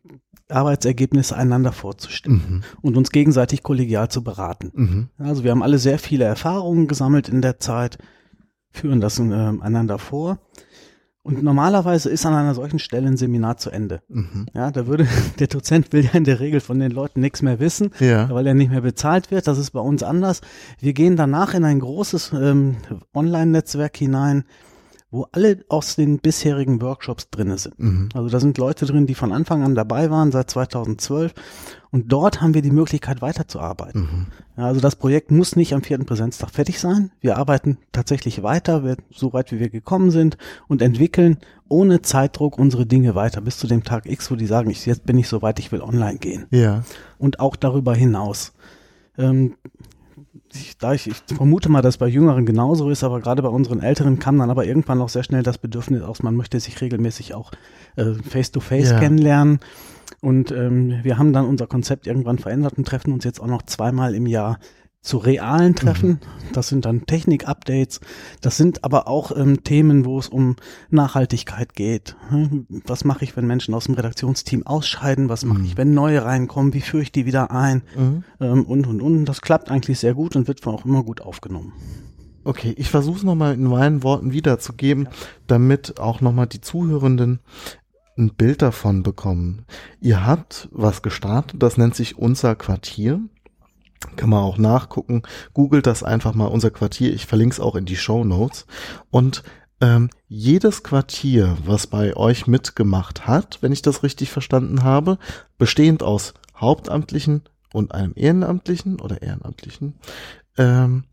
Arbeitsergebnisse 0.50 1.36
einander 1.36 1.72
vorzustellen 1.72 2.42
mhm. 2.48 2.62
und 2.82 2.96
uns 2.96 3.10
gegenseitig 3.10 3.62
kollegial 3.62 4.08
zu 4.08 4.22
beraten. 4.22 4.70
Mhm. 4.74 5.08
Also 5.18 5.44
wir 5.44 5.50
haben 5.50 5.62
alle 5.62 5.78
sehr 5.78 5.98
viele 5.98 6.24
Erfahrungen 6.24 6.88
gesammelt 6.88 7.28
in 7.28 7.42
der 7.42 7.58
Zeit, 7.58 7.98
führen 8.70 9.00
das 9.00 9.18
äh, 9.18 9.22
einander 9.22 9.98
vor. 9.98 10.38
Und 11.22 11.42
normalerweise 11.42 12.08
ist 12.08 12.24
an 12.24 12.32
einer 12.32 12.54
solchen 12.54 12.78
Stelle 12.78 13.06
ein 13.06 13.18
Seminar 13.18 13.58
zu 13.58 13.70
Ende. 13.70 14.00
Mhm. 14.08 14.46
Ja, 14.54 14.70
da 14.70 14.86
würde, 14.86 15.06
der 15.38 15.48
Dozent 15.48 15.92
will 15.92 16.04
ja 16.04 16.12
in 16.12 16.24
der 16.24 16.40
Regel 16.40 16.60
von 16.60 16.78
den 16.78 16.90
Leuten 16.90 17.20
nichts 17.20 17.42
mehr 17.42 17.60
wissen, 17.60 17.90
ja. 18.00 18.30
weil 18.30 18.46
er 18.46 18.54
nicht 18.54 18.70
mehr 18.70 18.80
bezahlt 18.80 19.30
wird. 19.30 19.46
Das 19.46 19.58
ist 19.58 19.72
bei 19.72 19.80
uns 19.80 20.02
anders. 20.02 20.40
Wir 20.78 20.94
gehen 20.94 21.16
danach 21.16 21.52
in 21.52 21.64
ein 21.64 21.80
großes 21.80 22.32
ähm, 22.32 22.76
Online-Netzwerk 23.14 23.96
hinein, 23.98 24.44
wo 25.10 25.26
alle 25.32 25.64
aus 25.68 25.96
den 25.96 26.18
bisherigen 26.18 26.80
Workshops 26.80 27.30
drinne 27.30 27.58
sind. 27.58 27.78
Mhm. 27.78 28.08
Also 28.14 28.28
da 28.28 28.38
sind 28.38 28.58
Leute 28.58 28.86
drin, 28.86 29.06
die 29.06 29.14
von 29.14 29.32
Anfang 29.32 29.62
an 29.62 29.74
dabei 29.74 30.10
waren, 30.10 30.30
seit 30.30 30.50
2012. 30.50 31.34
Und 31.90 32.12
dort 32.12 32.40
haben 32.40 32.54
wir 32.54 32.62
die 32.62 32.70
Möglichkeit 32.70 33.20
weiterzuarbeiten. 33.20 34.02
Mhm. 34.02 34.26
Ja, 34.56 34.66
also 34.66 34.80
das 34.80 34.94
Projekt 34.94 35.32
muss 35.32 35.56
nicht 35.56 35.74
am 35.74 35.82
vierten 35.82 36.06
Präsenztag 36.06 36.50
fertig 36.50 36.78
sein. 36.78 37.10
Wir 37.20 37.38
arbeiten 37.38 37.78
tatsächlich 37.90 38.44
weiter, 38.44 38.96
so 39.10 39.32
weit 39.32 39.50
wie 39.50 39.58
wir 39.58 39.70
gekommen 39.70 40.12
sind 40.12 40.36
und 40.68 40.80
entwickeln 40.82 41.38
ohne 41.68 42.02
Zeitdruck 42.02 42.58
unsere 42.58 42.86
Dinge 42.86 43.14
weiter 43.16 43.40
bis 43.40 43.58
zu 43.58 43.66
dem 43.66 43.82
Tag 43.82 44.06
X, 44.06 44.30
wo 44.30 44.36
die 44.36 44.46
sagen, 44.46 44.70
ich, 44.70 44.86
jetzt 44.86 45.06
bin 45.06 45.18
ich 45.18 45.28
so 45.28 45.42
weit, 45.42 45.58
ich 45.58 45.72
will 45.72 45.80
online 45.80 46.18
gehen. 46.18 46.46
Ja. 46.50 46.84
Und 47.18 47.40
auch 47.40 47.56
darüber 47.56 47.94
hinaus. 47.94 48.52
Ähm, 49.18 49.56
ich, 50.54 50.78
da 50.78 50.92
ich, 50.92 51.06
ich 51.06 51.16
vermute 51.36 51.68
mal, 51.68 51.82
dass 51.82 51.98
bei 51.98 52.08
Jüngeren 52.08 52.46
genauso 52.46 52.90
ist, 52.90 53.04
aber 53.04 53.20
gerade 53.20 53.42
bei 53.42 53.48
unseren 53.48 53.80
Älteren 53.80 54.18
kam 54.18 54.38
dann 54.38 54.50
aber 54.50 54.64
irgendwann 54.64 55.00
auch 55.00 55.08
sehr 55.08 55.22
schnell 55.22 55.42
das 55.42 55.58
Bedürfnis 55.58 56.02
aus, 56.02 56.22
man 56.22 56.36
möchte 56.36 56.58
sich 56.60 56.80
regelmäßig 56.80 57.34
auch 57.34 57.52
äh, 57.96 58.14
face-to-face 58.14 58.88
-face 58.88 58.92
ja. 58.92 58.98
kennenlernen. 58.98 59.60
Und 60.20 60.50
ähm, 60.50 61.00
wir 61.02 61.18
haben 61.18 61.32
dann 61.32 61.46
unser 61.46 61.66
Konzept 61.66 62.06
irgendwann 62.06 62.38
verändert 62.38 62.74
und 62.76 62.86
treffen 62.86 63.12
uns 63.12 63.24
jetzt 63.24 63.40
auch 63.40 63.46
noch 63.46 63.62
zweimal 63.62 64.14
im 64.14 64.26
Jahr 64.26 64.58
zu 65.02 65.16
realen 65.16 65.74
Treffen. 65.74 66.08
Mhm. 66.08 66.52
Das 66.52 66.68
sind 66.68 66.84
dann 66.84 67.06
Technik-Updates. 67.06 68.00
Das 68.40 68.56
sind 68.56 68.84
aber 68.84 69.08
auch 69.08 69.34
ähm, 69.34 69.64
Themen, 69.64 70.04
wo 70.04 70.18
es 70.18 70.28
um 70.28 70.56
Nachhaltigkeit 70.90 71.74
geht. 71.74 72.16
Hm? 72.28 72.66
Was 72.86 73.04
mache 73.04 73.24
ich, 73.24 73.36
wenn 73.36 73.46
Menschen 73.46 73.72
aus 73.72 73.84
dem 73.84 73.94
Redaktionsteam 73.94 74.66
ausscheiden? 74.66 75.28
Was 75.28 75.44
mache 75.44 75.60
mhm. 75.60 75.64
ich, 75.64 75.76
wenn 75.76 75.94
neue 75.94 76.24
reinkommen? 76.24 76.74
Wie 76.74 76.80
führe 76.80 77.02
ich 77.02 77.12
die 77.12 77.24
wieder 77.24 77.50
ein? 77.50 77.82
Mhm. 77.96 78.24
Ähm, 78.40 78.64
und, 78.64 78.86
und, 78.86 79.00
und. 79.00 79.24
Das 79.24 79.40
klappt 79.40 79.70
eigentlich 79.70 79.98
sehr 79.98 80.14
gut 80.14 80.36
und 80.36 80.48
wird 80.48 80.66
auch 80.66 80.84
immer 80.84 81.02
gut 81.02 81.22
aufgenommen. 81.22 81.72
Okay, 82.44 82.74
ich 82.76 82.90
versuche 82.90 83.18
es 83.18 83.22
nochmal 83.22 83.54
in 83.54 83.64
meinen 83.64 84.02
Worten 84.02 84.32
wiederzugeben, 84.32 85.08
damit 85.46 86.00
auch 86.00 86.20
nochmal 86.20 86.46
die 86.46 86.60
Zuhörenden 86.60 87.40
ein 88.18 88.34
Bild 88.34 88.62
davon 88.62 89.02
bekommen. 89.02 89.64
Ihr 90.00 90.26
habt 90.26 90.68
was 90.72 91.02
gestartet, 91.02 91.62
das 91.62 91.76
nennt 91.76 91.94
sich 91.94 92.18
unser 92.18 92.54
Quartier. 92.54 93.20
Kann 94.16 94.30
man 94.30 94.42
auch 94.42 94.58
nachgucken. 94.58 95.22
Googelt 95.52 95.86
das 95.86 96.02
einfach 96.02 96.34
mal 96.34 96.46
unser 96.46 96.70
Quartier. 96.70 97.12
Ich 97.12 97.26
verlinke 97.26 97.54
es 97.54 97.60
auch 97.60 97.76
in 97.76 97.84
die 97.84 97.96
Show 97.96 98.24
Notes. 98.24 98.66
Und 99.10 99.42
ähm, 99.80 100.10
jedes 100.28 100.82
Quartier, 100.82 101.56
was 101.64 101.86
bei 101.86 102.16
euch 102.16 102.46
mitgemacht 102.46 103.26
hat, 103.26 103.58
wenn 103.62 103.72
ich 103.72 103.82
das 103.82 104.02
richtig 104.02 104.30
verstanden 104.30 104.82
habe, 104.82 105.18
bestehend 105.58 106.02
aus 106.02 106.34
Hauptamtlichen 106.56 107.42
und 107.72 107.92
einem 107.94 108.12
Ehrenamtlichen 108.14 109.00
oder 109.00 109.22
Ehrenamtlichen, 109.22 109.98
ähm, 110.58 111.04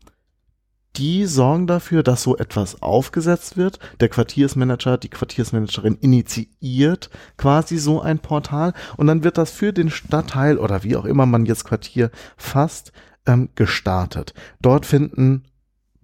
die 0.98 1.26
sorgen 1.26 1.66
dafür, 1.66 2.02
dass 2.02 2.22
so 2.22 2.36
etwas 2.36 2.82
aufgesetzt 2.82 3.56
wird. 3.56 3.78
Der 4.00 4.08
Quartiersmanager, 4.08 4.98
die 4.98 5.08
Quartiersmanagerin 5.08 5.96
initiiert 6.00 7.08
quasi 7.36 7.78
so 7.78 8.00
ein 8.00 8.18
Portal 8.18 8.74
und 8.96 9.06
dann 9.06 9.22
wird 9.22 9.38
das 9.38 9.52
für 9.52 9.72
den 9.72 9.90
Stadtteil 9.90 10.58
oder 10.58 10.82
wie 10.82 10.96
auch 10.96 11.04
immer 11.04 11.24
man 11.24 11.46
jetzt 11.46 11.64
Quartier 11.64 12.10
fasst, 12.36 12.92
ähm, 13.26 13.50
gestartet. 13.54 14.34
Dort 14.60 14.86
finden 14.86 15.44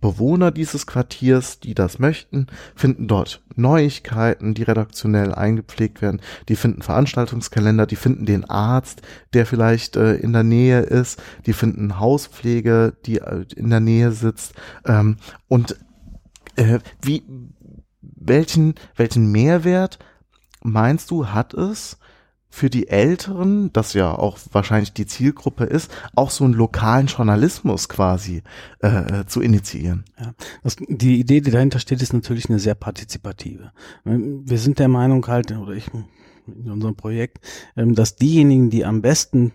Bewohner 0.04 0.50
dieses 0.50 0.86
Quartiers, 0.86 1.60
die 1.60 1.72
das 1.72 1.98
möchten, 1.98 2.48
finden 2.76 3.08
dort 3.08 3.40
Neuigkeiten, 3.56 4.52
die 4.52 4.62
redaktionell 4.62 5.34
eingepflegt 5.34 6.02
werden. 6.02 6.20
Die 6.50 6.56
finden 6.56 6.82
Veranstaltungskalender, 6.82 7.86
die 7.86 7.96
finden 7.96 8.26
den 8.26 8.44
Arzt, 8.44 9.00
der 9.32 9.46
vielleicht 9.46 9.96
äh, 9.96 10.16
in 10.16 10.34
der 10.34 10.42
Nähe 10.42 10.80
ist, 10.80 11.22
die 11.46 11.54
finden 11.54 11.98
Hauspflege, 12.00 12.92
die 13.06 13.20
äh, 13.20 13.46
in 13.56 13.70
der 13.70 13.80
Nähe 13.80 14.12
sitzt. 14.12 14.52
Ähm, 14.84 15.16
und 15.48 15.74
äh, 16.56 16.80
wie 17.00 17.22
welchen 18.02 18.74
welchen 18.96 19.32
Mehrwert 19.32 19.98
meinst 20.62 21.10
du 21.10 21.28
hat 21.28 21.54
es? 21.54 21.96
Für 22.54 22.70
die 22.70 22.86
Älteren, 22.86 23.72
das 23.72 23.94
ja 23.94 24.16
auch 24.16 24.38
wahrscheinlich 24.52 24.92
die 24.92 25.06
Zielgruppe 25.06 25.64
ist, 25.64 25.90
auch 26.14 26.30
so 26.30 26.44
einen 26.44 26.54
lokalen 26.54 27.08
Journalismus 27.08 27.88
quasi 27.88 28.44
äh, 28.80 28.86
äh, 29.22 29.26
zu 29.26 29.40
initiieren. 29.40 30.04
Ja, 30.20 30.34
das, 30.62 30.76
die 30.76 31.18
Idee, 31.18 31.40
die 31.40 31.50
dahinter 31.50 31.80
steht, 31.80 32.00
ist 32.00 32.12
natürlich 32.12 32.48
eine 32.48 32.60
sehr 32.60 32.76
partizipative. 32.76 33.72
Wir 34.04 34.58
sind 34.58 34.78
der 34.78 34.86
Meinung 34.86 35.26
halt, 35.26 35.50
oder 35.50 35.72
ich 35.72 35.90
in 36.46 36.70
unserem 36.70 36.94
Projekt, 36.94 37.40
ähm, 37.76 37.96
dass 37.96 38.14
diejenigen, 38.14 38.70
die 38.70 38.84
am 38.84 39.02
besten 39.02 39.52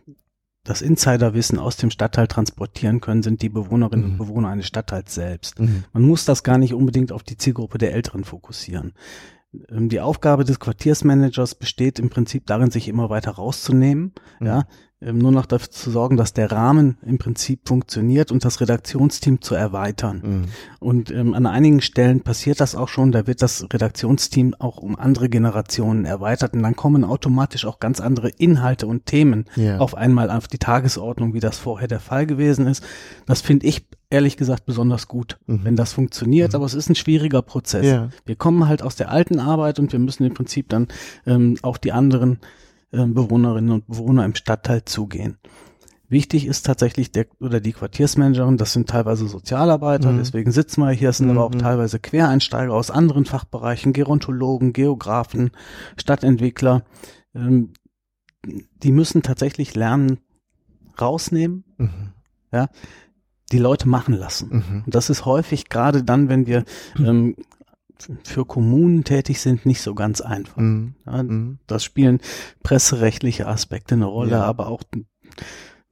das 0.65 0.81
Insiderwissen 0.81 1.57
aus 1.57 1.77
dem 1.77 1.91
Stadtteil 1.91 2.27
transportieren 2.27 2.99
können, 2.99 3.23
sind 3.23 3.41
die 3.41 3.49
Bewohnerinnen 3.49 4.05
mhm. 4.07 4.11
und 4.11 4.17
Bewohner 4.17 4.49
eines 4.49 4.67
Stadtteils 4.67 5.15
selbst. 5.15 5.57
Mhm. 5.57 5.85
Man 5.93 6.03
muss 6.03 6.25
das 6.25 6.43
gar 6.43 6.57
nicht 6.57 6.73
unbedingt 6.73 7.13
auf 7.13 7.23
die 7.23 7.37
Zielgruppe 7.37 7.77
der 7.77 7.93
Älteren 7.93 8.25
fokussieren. 8.25 8.91
Ähm, 9.69 9.89
die 9.89 10.01
Aufgabe 10.01 10.43
des 10.43 10.59
Quartiersmanagers 10.59 11.55
besteht 11.55 11.99
im 11.99 12.09
Prinzip 12.09 12.45
darin, 12.45 12.71
sich 12.71 12.87
immer 12.87 13.09
weiter 13.09 13.31
rauszunehmen, 13.31 14.13
mhm. 14.39 14.47
ja, 14.47 14.63
nur 15.01 15.31
noch 15.31 15.45
dafür 15.45 15.71
zu 15.71 15.91
sorgen, 15.91 16.17
dass 16.17 16.33
der 16.33 16.51
Rahmen 16.51 16.97
im 17.05 17.17
Prinzip 17.17 17.67
funktioniert 17.67 18.33
und 18.33 18.43
das 18.43 18.59
Redaktionsteam 18.59 19.41
zu 19.41 19.55
erweitern. 19.55 20.21
Mhm. 20.23 20.43
Und 20.79 21.11
ähm, 21.11 21.33
an 21.33 21.45
einigen 21.45 21.79
Stellen 21.79 22.19
passiert 22.19 22.59
das 22.59 22.75
auch 22.75 22.89
schon, 22.89 23.13
da 23.13 23.25
wird 23.25 23.41
das 23.41 23.65
Redaktionsteam 23.71 24.55
auch 24.59 24.77
um 24.77 24.97
andere 24.97 25.29
Generationen 25.29 26.03
erweitert 26.03 26.53
und 26.53 26.63
dann 26.63 26.75
kommen 26.75 27.05
automatisch 27.05 27.65
auch 27.65 27.79
ganz 27.79 28.01
andere 28.01 28.27
Inhalte 28.29 28.87
und 28.87 29.05
Themen 29.05 29.45
yeah. 29.55 29.79
auf 29.79 29.95
einmal 29.95 30.29
auf 30.29 30.49
die 30.49 30.57
Tagesordnung, 30.57 31.33
wie 31.33 31.39
das 31.39 31.57
vorher 31.57 31.87
der 31.87 32.01
Fall 32.01 32.25
gewesen 32.25 32.67
ist. 32.67 32.83
Das 33.25 33.39
finde 33.39 33.67
ich 33.67 33.87
ehrlich 34.09 34.35
gesagt 34.35 34.65
besonders 34.65 35.07
gut, 35.07 35.37
mhm. 35.47 35.61
wenn 35.63 35.75
das 35.77 35.93
funktioniert, 35.93 36.51
mhm. 36.51 36.55
aber 36.57 36.65
es 36.65 36.73
ist 36.73 36.89
ein 36.89 36.95
schwieriger 36.95 37.41
Prozess. 37.41 37.85
Yeah. 37.85 38.09
Wir 38.25 38.35
kommen 38.35 38.67
halt 38.67 38.81
aus 38.81 38.97
der 38.97 39.09
alten 39.09 39.39
Arbeit 39.39 39.79
und 39.79 39.93
wir 39.93 39.99
müssen 39.99 40.25
im 40.25 40.33
Prinzip 40.33 40.67
dann 40.67 40.89
ähm, 41.25 41.55
auch 41.61 41.77
die 41.77 41.93
anderen 41.93 42.39
Bewohnerinnen 42.91 43.71
und 43.71 43.87
Bewohner 43.87 44.25
im 44.25 44.35
Stadtteil 44.35 44.83
zugehen. 44.85 45.37
Wichtig 46.09 46.47
ist 46.47 46.65
tatsächlich 46.65 47.11
der 47.11 47.27
oder 47.39 47.59
die 47.59 47.71
Quartiersmanagerin, 47.71 48.57
das 48.57 48.73
sind 48.73 48.89
teilweise 48.89 49.27
Sozialarbeiter, 49.27 50.11
mhm. 50.11 50.17
deswegen 50.17 50.51
sitzen 50.51 50.81
wir 50.81 50.89
hier, 50.89 51.09
es 51.09 51.17
sind 51.17 51.27
mhm. 51.27 51.37
aber 51.37 51.45
auch 51.45 51.53
mhm. 51.53 51.59
teilweise 51.59 51.99
Quereinsteiger 51.99 52.73
aus 52.73 52.89
anderen 52.89 53.25
Fachbereichen, 53.25 53.93
Gerontologen, 53.93 54.73
Geografen, 54.73 55.51
Stadtentwickler. 55.97 56.83
Ähm, 57.35 57.73
die 58.43 58.91
müssen 58.91 59.21
tatsächlich 59.21 59.75
lernen, 59.75 60.19
rausnehmen, 60.99 61.63
mhm. 61.77 62.13
ja, 62.51 62.69
die 63.51 63.59
Leute 63.59 63.87
machen 63.87 64.15
lassen. 64.15 64.49
Mhm. 64.49 64.83
Und 64.87 64.95
das 64.95 65.11
ist 65.11 65.25
häufig 65.25 65.69
gerade 65.69 66.03
dann, 66.03 66.27
wenn 66.27 66.47
wir 66.47 66.63
ähm, 66.97 67.35
für 68.23 68.45
Kommunen 68.45 69.03
tätig 69.03 69.41
sind, 69.41 69.65
nicht 69.65 69.81
so 69.81 69.95
ganz 69.95 70.21
einfach. 70.21 70.57
Mhm. 70.57 70.95
Ja, 71.05 71.23
mhm. 71.23 71.59
das 71.67 71.83
spielen 71.83 72.19
presserechtliche 72.63 73.47
Aspekte 73.47 73.95
eine 73.95 74.05
Rolle, 74.05 74.31
ja. 74.31 74.43
aber 74.43 74.67
auch 74.67 74.83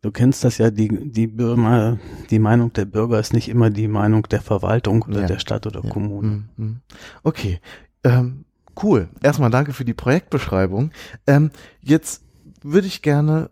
Du 0.01 0.11
kennst 0.11 0.43
das 0.43 0.59
ja, 0.59 0.69
die, 0.69 0.89
die, 1.11 1.25
Bürger, 1.25 1.97
die 2.29 2.37
Meinung 2.37 2.71
der 2.71 2.85
Bürger 2.85 3.19
ist 3.19 3.33
nicht 3.33 3.49
immer 3.49 3.71
die 3.71 3.87
Meinung 3.87 4.23
der 4.29 4.41
Verwaltung 4.41 5.01
oder 5.01 5.21
ja. 5.21 5.27
der 5.27 5.39
Stadt 5.39 5.65
oder 5.65 5.83
ja. 5.83 5.89
Kommune. 5.89 6.27
Mhm. 6.27 6.49
mhm. 6.55 6.81
Okay, 7.23 7.59
ähm, 8.03 8.45
cool. 8.83 9.09
Erstmal 9.23 9.49
danke 9.49 9.73
für 9.73 9.85
die 9.85 9.95
Projektbeschreibung. 9.95 10.91
Ähm, 11.25 11.49
jetzt 11.81 12.23
würde 12.61 12.87
ich 12.87 13.01
gerne 13.01 13.49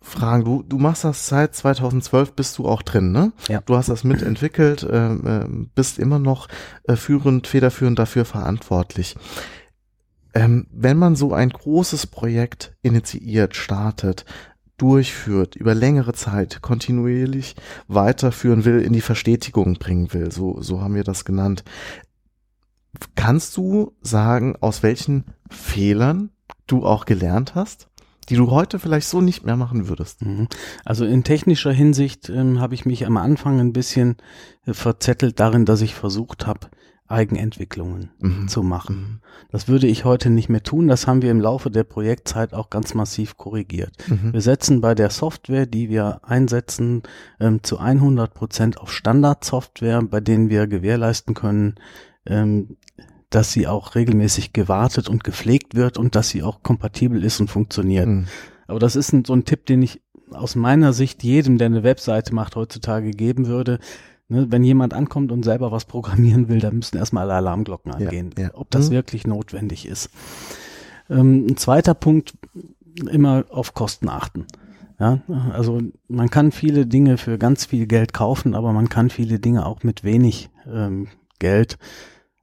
fragen. 0.00 0.44
Du, 0.44 0.62
du 0.62 0.78
machst 0.78 1.04
das 1.04 1.28
seit 1.28 1.54
2012, 1.54 2.32
bist 2.32 2.58
du 2.58 2.66
auch 2.66 2.82
drin, 2.82 3.12
ne? 3.12 3.32
Ja. 3.48 3.60
Du 3.64 3.76
hast 3.76 3.88
das 3.88 4.04
mitentwickelt, 4.04 4.82
äh, 4.82 5.12
äh, 5.12 5.46
bist 5.74 5.98
immer 5.98 6.18
noch 6.18 6.48
äh, 6.84 6.96
führend, 6.96 7.46
federführend 7.46 7.98
dafür 7.98 8.24
verantwortlich. 8.24 9.16
Ähm, 10.34 10.66
wenn 10.70 10.96
man 10.96 11.16
so 11.16 11.32
ein 11.32 11.50
großes 11.50 12.06
Projekt 12.06 12.76
initiiert, 12.82 13.56
startet, 13.56 14.24
durchführt, 14.76 15.56
über 15.56 15.74
längere 15.74 16.12
Zeit 16.12 16.62
kontinuierlich 16.62 17.56
weiterführen 17.88 18.64
will, 18.64 18.80
in 18.80 18.92
die 18.92 19.00
Verstetigung 19.00 19.74
bringen 19.74 20.12
will, 20.12 20.30
so, 20.30 20.60
so 20.60 20.80
haben 20.80 20.94
wir 20.94 21.04
das 21.04 21.24
genannt. 21.24 21.64
Kannst 23.16 23.56
du 23.56 23.96
sagen, 24.00 24.56
aus 24.60 24.82
welchen 24.82 25.24
Fehlern 25.50 26.30
du 26.66 26.84
auch 26.84 27.04
gelernt 27.04 27.54
hast? 27.54 27.87
Die 28.28 28.36
du 28.36 28.50
heute 28.50 28.78
vielleicht 28.78 29.08
so 29.08 29.20
nicht 29.20 29.44
mehr 29.44 29.56
machen 29.56 29.88
würdest? 29.88 30.24
Mhm. 30.24 30.48
Also 30.84 31.04
in 31.04 31.24
technischer 31.24 31.72
Hinsicht 31.72 32.28
ähm, 32.28 32.60
habe 32.60 32.74
ich 32.74 32.84
mich 32.86 33.06
am 33.06 33.16
Anfang 33.16 33.60
ein 33.60 33.72
bisschen 33.72 34.16
äh, 34.66 34.74
verzettelt 34.74 35.40
darin, 35.40 35.64
dass 35.64 35.80
ich 35.80 35.94
versucht 35.94 36.46
habe, 36.46 36.68
Eigenentwicklungen 37.08 38.10
mhm. 38.18 38.48
zu 38.48 38.62
machen. 38.62 38.96
Mhm. 38.96 39.20
Das 39.50 39.66
würde 39.66 39.86
ich 39.86 40.04
heute 40.04 40.28
nicht 40.28 40.50
mehr 40.50 40.62
tun. 40.62 40.88
Das 40.88 41.06
haben 41.06 41.22
wir 41.22 41.30
im 41.30 41.40
Laufe 41.40 41.70
der 41.70 41.84
Projektzeit 41.84 42.52
auch 42.52 42.68
ganz 42.68 42.92
massiv 42.94 43.38
korrigiert. 43.38 43.92
Mhm. 44.08 44.34
Wir 44.34 44.42
setzen 44.42 44.82
bei 44.82 44.94
der 44.94 45.08
Software, 45.08 45.64
die 45.66 45.88
wir 45.88 46.20
einsetzen, 46.22 47.02
ähm, 47.40 47.62
zu 47.62 47.78
100 47.78 48.34
Prozent 48.34 48.78
auf 48.78 48.92
Standardsoftware, 48.92 50.02
bei 50.02 50.20
denen 50.20 50.50
wir 50.50 50.66
gewährleisten 50.66 51.34
können, 51.34 51.76
ähm, 52.26 52.76
dass 53.30 53.52
sie 53.52 53.66
auch 53.66 53.94
regelmäßig 53.94 54.52
gewartet 54.52 55.08
und 55.08 55.24
gepflegt 55.24 55.74
wird 55.74 55.98
und 55.98 56.14
dass 56.14 56.30
sie 56.30 56.42
auch 56.42 56.62
kompatibel 56.62 57.22
ist 57.22 57.40
und 57.40 57.48
funktioniert. 57.48 58.06
Mhm. 58.06 58.26
Aber 58.66 58.78
das 58.78 58.96
ist 58.96 59.12
ein, 59.12 59.24
so 59.24 59.34
ein 59.34 59.44
Tipp, 59.44 59.66
den 59.66 59.82
ich 59.82 60.00
aus 60.30 60.54
meiner 60.54 60.92
Sicht 60.92 61.22
jedem, 61.22 61.58
der 61.58 61.66
eine 61.66 61.82
Webseite 61.82 62.34
macht, 62.34 62.56
heutzutage 62.56 63.10
geben 63.10 63.46
würde. 63.46 63.78
Ne, 64.28 64.46
wenn 64.50 64.62
jemand 64.62 64.92
ankommt 64.92 65.32
und 65.32 65.42
selber 65.42 65.72
was 65.72 65.86
programmieren 65.86 66.48
will, 66.48 66.60
dann 66.60 66.76
müssen 66.76 66.98
erstmal 66.98 67.24
alle 67.24 67.34
Alarmglocken 67.34 67.92
angehen, 67.92 68.30
ja, 68.36 68.44
ja. 68.44 68.50
ob 68.54 68.70
das 68.70 68.90
mhm. 68.90 68.94
wirklich 68.94 69.26
notwendig 69.26 69.86
ist. 69.86 70.10
Ähm, 71.08 71.46
ein 71.48 71.56
zweiter 71.56 71.94
Punkt, 71.94 72.34
immer 73.10 73.44
auf 73.50 73.74
Kosten 73.74 74.08
achten. 74.08 74.46
Ja, 75.00 75.22
also 75.52 75.80
man 76.08 76.28
kann 76.28 76.50
viele 76.50 76.84
Dinge 76.84 77.18
für 77.18 77.38
ganz 77.38 77.66
viel 77.66 77.86
Geld 77.86 78.12
kaufen, 78.12 78.56
aber 78.56 78.72
man 78.72 78.88
kann 78.88 79.10
viele 79.10 79.38
Dinge 79.38 79.64
auch 79.64 79.84
mit 79.84 80.02
wenig 80.02 80.50
ähm, 80.66 81.06
Geld 81.38 81.78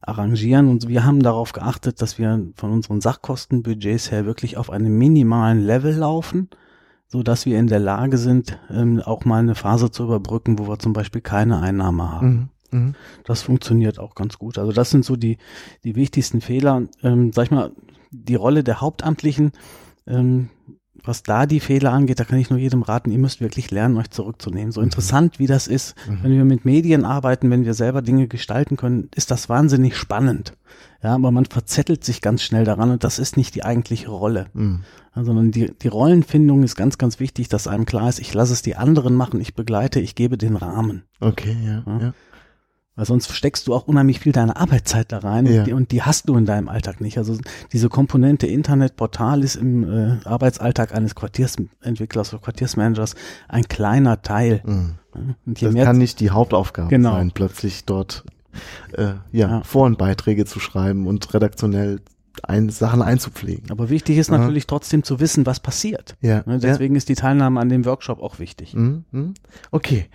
arrangieren. 0.08 0.70
Und 0.70 0.88
wir 0.88 1.04
haben 1.04 1.22
darauf 1.22 1.54
geachtet, 1.54 2.02
dass 2.02 2.18
wir 2.18 2.48
von 2.56 2.72
unseren 2.72 3.02
Sachkostenbudgets 3.02 4.12
her 4.12 4.26
wirklich 4.26 4.58
auf 4.58 4.70
einem 4.70 4.98
minimalen 4.98 5.66
Level 5.66 5.94
laufen, 5.96 6.50
so 7.08 7.24
dass 7.24 7.46
wir 7.46 7.60
in 7.60 7.68
der 7.68 7.80
Lage 7.80 8.18
sind, 8.18 8.60
ähm, 8.70 9.02
auch 9.02 9.26
mal 9.26 9.40
eine 9.40 9.56
Phase 9.56 9.92
zu 9.92 10.04
überbrücken, 10.04 10.60
wo 10.60 10.68
wir 10.68 10.80
zum 10.80 10.94
Beispiel 10.94 11.22
keine 11.22 11.62
Einnahme 11.62 12.12
haben. 12.12 12.50
Mhm. 12.72 12.80
mhm. 12.80 12.96
Das 13.24 13.42
funktioniert 13.42 14.00
auch 14.00 14.16
ganz 14.16 14.38
gut. 14.38 14.58
Also 14.58 14.72
das 14.72 14.90
sind 14.90 15.06
so 15.06 15.16
die, 15.16 15.38
die 15.84 15.96
wichtigsten 15.96 16.42
Fehler. 16.42 16.84
Ähm, 17.04 17.32
sag 17.34 17.46
ich 17.46 17.52
mal, 17.52 17.72
die 18.12 18.36
Rolle 18.36 18.64
der 18.64 18.82
Hauptamtlichen 18.82 19.52
ähm, 20.08 20.50
was 21.08 21.24
da 21.24 21.46
die 21.46 21.60
Fehler 21.60 21.92
angeht, 21.92 22.20
da 22.20 22.24
kann 22.24 22.40
ich 22.40 22.50
nur 22.50 22.60
jedem 22.60 22.82
raten, 22.82 23.12
ihr 23.12 23.18
müsst 23.18 23.42
wirklich 23.42 23.72
lernen, 23.72 23.98
euch 23.98 24.10
zurückzunehmen. 24.10 24.72
So 24.72 24.82
mhm. 24.82 24.86
interessant 24.86 25.40
wie 25.40 25.48
das 25.48 25.68
ist, 25.68 25.96
mhm. 26.08 26.20
wenn 26.24 26.32
wir 26.32 26.46
mit 26.46 26.66
Medien 26.66 27.06
arbeiten, 27.06 27.50
wenn 27.52 27.66
wir 27.66 27.74
selber 27.74 28.02
Dinge 28.02 28.28
gestalten 28.28 28.78
können, 28.78 29.10
ist 29.16 29.32
das 29.32 29.50
wahnsinnig 29.50 29.96
spannend. 29.96 30.54
Ja, 31.04 31.14
aber 31.16 31.32
man 31.32 31.46
verzettelt 31.46 32.04
sich 32.04 32.22
ganz 32.22 32.42
schnell 32.42 32.66
daran 32.66 32.92
und 32.92 33.04
das 33.04 33.20
ist 33.20 33.38
nicht 33.38 33.54
die 33.56 33.64
eigentliche 33.64 34.10
Rolle. 34.10 34.48
Mhm. 34.54 34.82
Sondern 35.14 35.52
die, 35.52 35.72
die 35.82 35.88
Rollenfindung 35.88 36.64
ist 36.64 36.76
ganz, 36.76 36.98
ganz 36.98 37.20
wichtig, 37.20 37.48
dass 37.48 37.68
einem 37.68 37.86
klar 37.86 38.10
ist, 38.10 38.20
ich 38.20 38.34
lasse 38.34 38.54
es 38.54 38.62
die 38.62 38.76
anderen 38.76 39.16
machen, 39.16 39.40
ich 39.40 39.54
begleite, 39.54 40.00
ich 40.00 40.16
gebe 40.16 40.38
den 40.38 40.56
Rahmen. 40.56 41.04
Okay, 41.20 41.56
ja. 41.64 41.84
ja. 41.86 42.00
ja. 42.00 42.14
Weil 42.96 43.06
sonst 43.06 43.32
steckst 43.34 43.68
du 43.68 43.74
auch 43.74 43.88
unheimlich 43.88 44.20
viel 44.20 44.32
deiner 44.32 44.56
Arbeitszeit 44.56 45.12
da 45.12 45.20
rein 45.20 45.46
ja. 45.46 45.60
und, 45.60 45.68
die, 45.68 45.74
und, 45.74 45.92
die, 45.92 46.04
hast 46.04 46.30
du 46.30 46.38
in 46.38 46.46
deinem 46.46 46.70
Alltag 46.70 47.02
nicht. 47.02 47.18
Also 47.18 47.38
diese 47.74 47.90
Komponente 47.90 48.48
Internetportal 48.48 49.44
ist 49.44 49.58
im 49.58 49.84
äh, 49.84 50.18
Arbeitsalltag 50.24 50.96
eines 50.96 51.14
Quartiersentwicklers 51.14 52.34
oder 52.34 52.42
Quartiersmanagers 52.42 53.16
ein 53.50 53.64
kleiner 53.68 54.22
Teil. 54.22 54.62
Mhm. 54.66 54.96
das 55.46 55.74
kann 55.74 55.98
nicht 55.98 56.22
die 56.22 56.30
Hauptaufgabe 56.30 56.90
genau. 56.90 57.12
sein, 57.12 57.32
plötzlich 57.32 57.84
dort 57.84 58.24
äh, 58.94 59.04
ja, 59.04 59.20
ja. 59.32 59.64
Vor- 59.64 59.86
und 59.86 59.98
Beiträge 59.98 60.46
zu 60.46 60.62
schreiben 60.62 61.08
und 61.08 61.34
redaktionell 61.34 62.00
ein, 62.44 62.70
Sachen 62.70 63.02
einzupflegen. 63.02 63.72
Aber 63.72 63.90
wichtig 63.90 64.18
ist 64.18 64.30
natürlich 64.30 64.64
ja. 64.64 64.68
trotzdem 64.68 65.04
zu 65.04 65.20
wissen, 65.20 65.46
was 65.46 65.60
passiert. 65.60 66.16
Ja. 66.22 66.44
Ne, 66.46 66.60
deswegen 66.60 66.96
ja. 66.96 66.98
ist 66.98 67.10
die 67.10 67.16
Teilnahme 67.16 67.60
an 67.60 67.70
dem 67.70 67.86
Workshop 67.86 68.22
auch 68.22 68.40
wichtig. 68.40 68.74
Mhm. 68.74 69.06
mhm. 69.12 69.34
Okay, 69.72 70.08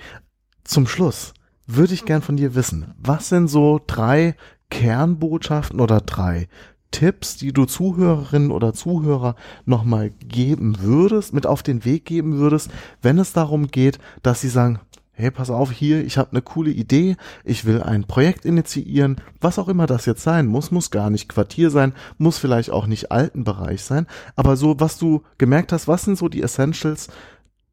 zum 0.64 0.86
Schluss 0.86 1.34
würde 1.76 1.94
ich 1.94 2.04
gern 2.04 2.22
von 2.22 2.36
dir 2.36 2.54
wissen, 2.54 2.94
was 2.98 3.28
sind 3.28 3.48
so 3.48 3.80
drei 3.86 4.34
Kernbotschaften 4.70 5.80
oder 5.80 6.00
drei 6.00 6.48
Tipps, 6.90 7.36
die 7.36 7.52
du 7.52 7.66
Zuhörerinnen 7.66 8.50
oder 8.50 8.72
Zuhörer 8.72 9.36
nochmal 9.64 10.10
geben 10.10 10.80
würdest, 10.80 11.32
mit 11.32 11.46
auf 11.46 11.62
den 11.62 11.84
Weg 11.84 12.04
geben 12.04 12.38
würdest, 12.38 12.70
wenn 13.00 13.18
es 13.18 13.32
darum 13.32 13.68
geht, 13.68 13.98
dass 14.22 14.40
sie 14.40 14.48
sagen, 14.48 14.80
hey, 15.12 15.30
pass 15.30 15.50
auf, 15.50 15.70
hier, 15.70 16.04
ich 16.04 16.18
habe 16.18 16.32
eine 16.32 16.42
coole 16.42 16.70
Idee, 16.70 17.16
ich 17.44 17.64
will 17.64 17.82
ein 17.82 18.04
Projekt 18.04 18.44
initiieren, 18.44 19.16
was 19.40 19.58
auch 19.58 19.68
immer 19.68 19.86
das 19.86 20.06
jetzt 20.06 20.22
sein 20.22 20.46
muss, 20.46 20.70
muss 20.70 20.90
gar 20.90 21.10
nicht 21.10 21.28
Quartier 21.28 21.70
sein, 21.70 21.92
muss 22.18 22.38
vielleicht 22.38 22.70
auch 22.70 22.86
nicht 22.86 23.12
alten 23.12 23.44
Bereich 23.44 23.82
sein, 23.82 24.06
aber 24.34 24.56
so, 24.56 24.80
was 24.80 24.98
du 24.98 25.22
gemerkt 25.38 25.72
hast, 25.72 25.88
was 25.88 26.02
sind 26.02 26.16
so 26.16 26.28
die 26.28 26.42
Essentials, 26.42 27.08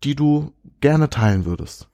die 0.03 0.15
du 0.15 0.51
gerne 0.81 1.09
teilen 1.09 1.45
würdest? 1.45 1.87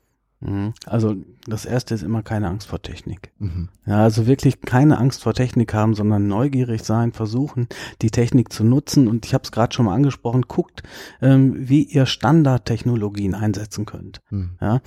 Mhm. 0.43 0.73
Also 0.85 1.15
das 1.47 1.65
erste 1.65 1.95
ist 1.95 2.03
immer 2.03 2.21
keine 2.21 2.49
Angst 2.49 2.67
vor 2.67 2.81
Technik. 2.81 3.31
Mhm. 3.39 3.69
Ja, 3.85 4.03
also 4.03 4.27
wirklich 4.27 4.61
keine 4.61 4.97
Angst 4.97 5.23
vor 5.23 5.33
Technik 5.33 5.73
haben, 5.73 5.93
sondern 5.93 6.27
neugierig 6.27 6.83
sein, 6.83 7.13
versuchen, 7.13 7.67
die 8.01 8.11
Technik 8.11 8.51
zu 8.51 8.63
nutzen. 8.63 9.07
Und 9.07 9.25
ich 9.25 9.33
habe 9.33 9.43
es 9.43 9.51
gerade 9.51 9.73
schon 9.73 9.85
mal 9.85 9.95
angesprochen, 9.95 10.43
guckt, 10.43 10.83
ähm, 11.21 11.55
wie 11.57 11.83
ihr 11.83 12.05
Standardtechnologien 12.05 13.35
einsetzen 13.35 13.85
könnt. 13.85 14.21
Mhm. 14.29 14.57
Ja, 14.59 14.81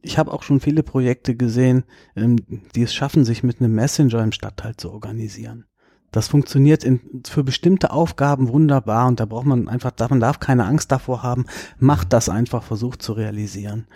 ich 0.00 0.18
habe 0.18 0.32
auch 0.32 0.42
schon 0.42 0.60
viele 0.60 0.82
Projekte 0.82 1.34
gesehen, 1.36 1.84
ähm, 2.16 2.36
die 2.74 2.82
es 2.82 2.94
schaffen, 2.94 3.24
sich 3.24 3.42
mit 3.42 3.60
einem 3.60 3.74
Messenger 3.74 4.22
im 4.22 4.32
Stadtteil 4.32 4.76
zu 4.76 4.90
organisieren. 4.90 5.66
Das 6.12 6.28
funktioniert 6.28 6.84
in, 6.84 7.00
für 7.26 7.42
bestimmte 7.42 7.90
Aufgaben 7.90 8.48
wunderbar 8.48 9.08
und 9.08 9.18
da 9.18 9.24
braucht 9.24 9.46
man 9.46 9.68
einfach, 9.68 9.92
man 10.10 10.20
darf 10.20 10.40
keine 10.40 10.66
Angst 10.66 10.92
davor 10.92 11.22
haben, 11.22 11.46
macht 11.78 12.12
das 12.12 12.28
einfach, 12.28 12.62
versucht 12.62 13.02
zu 13.02 13.14
realisieren. 13.14 13.86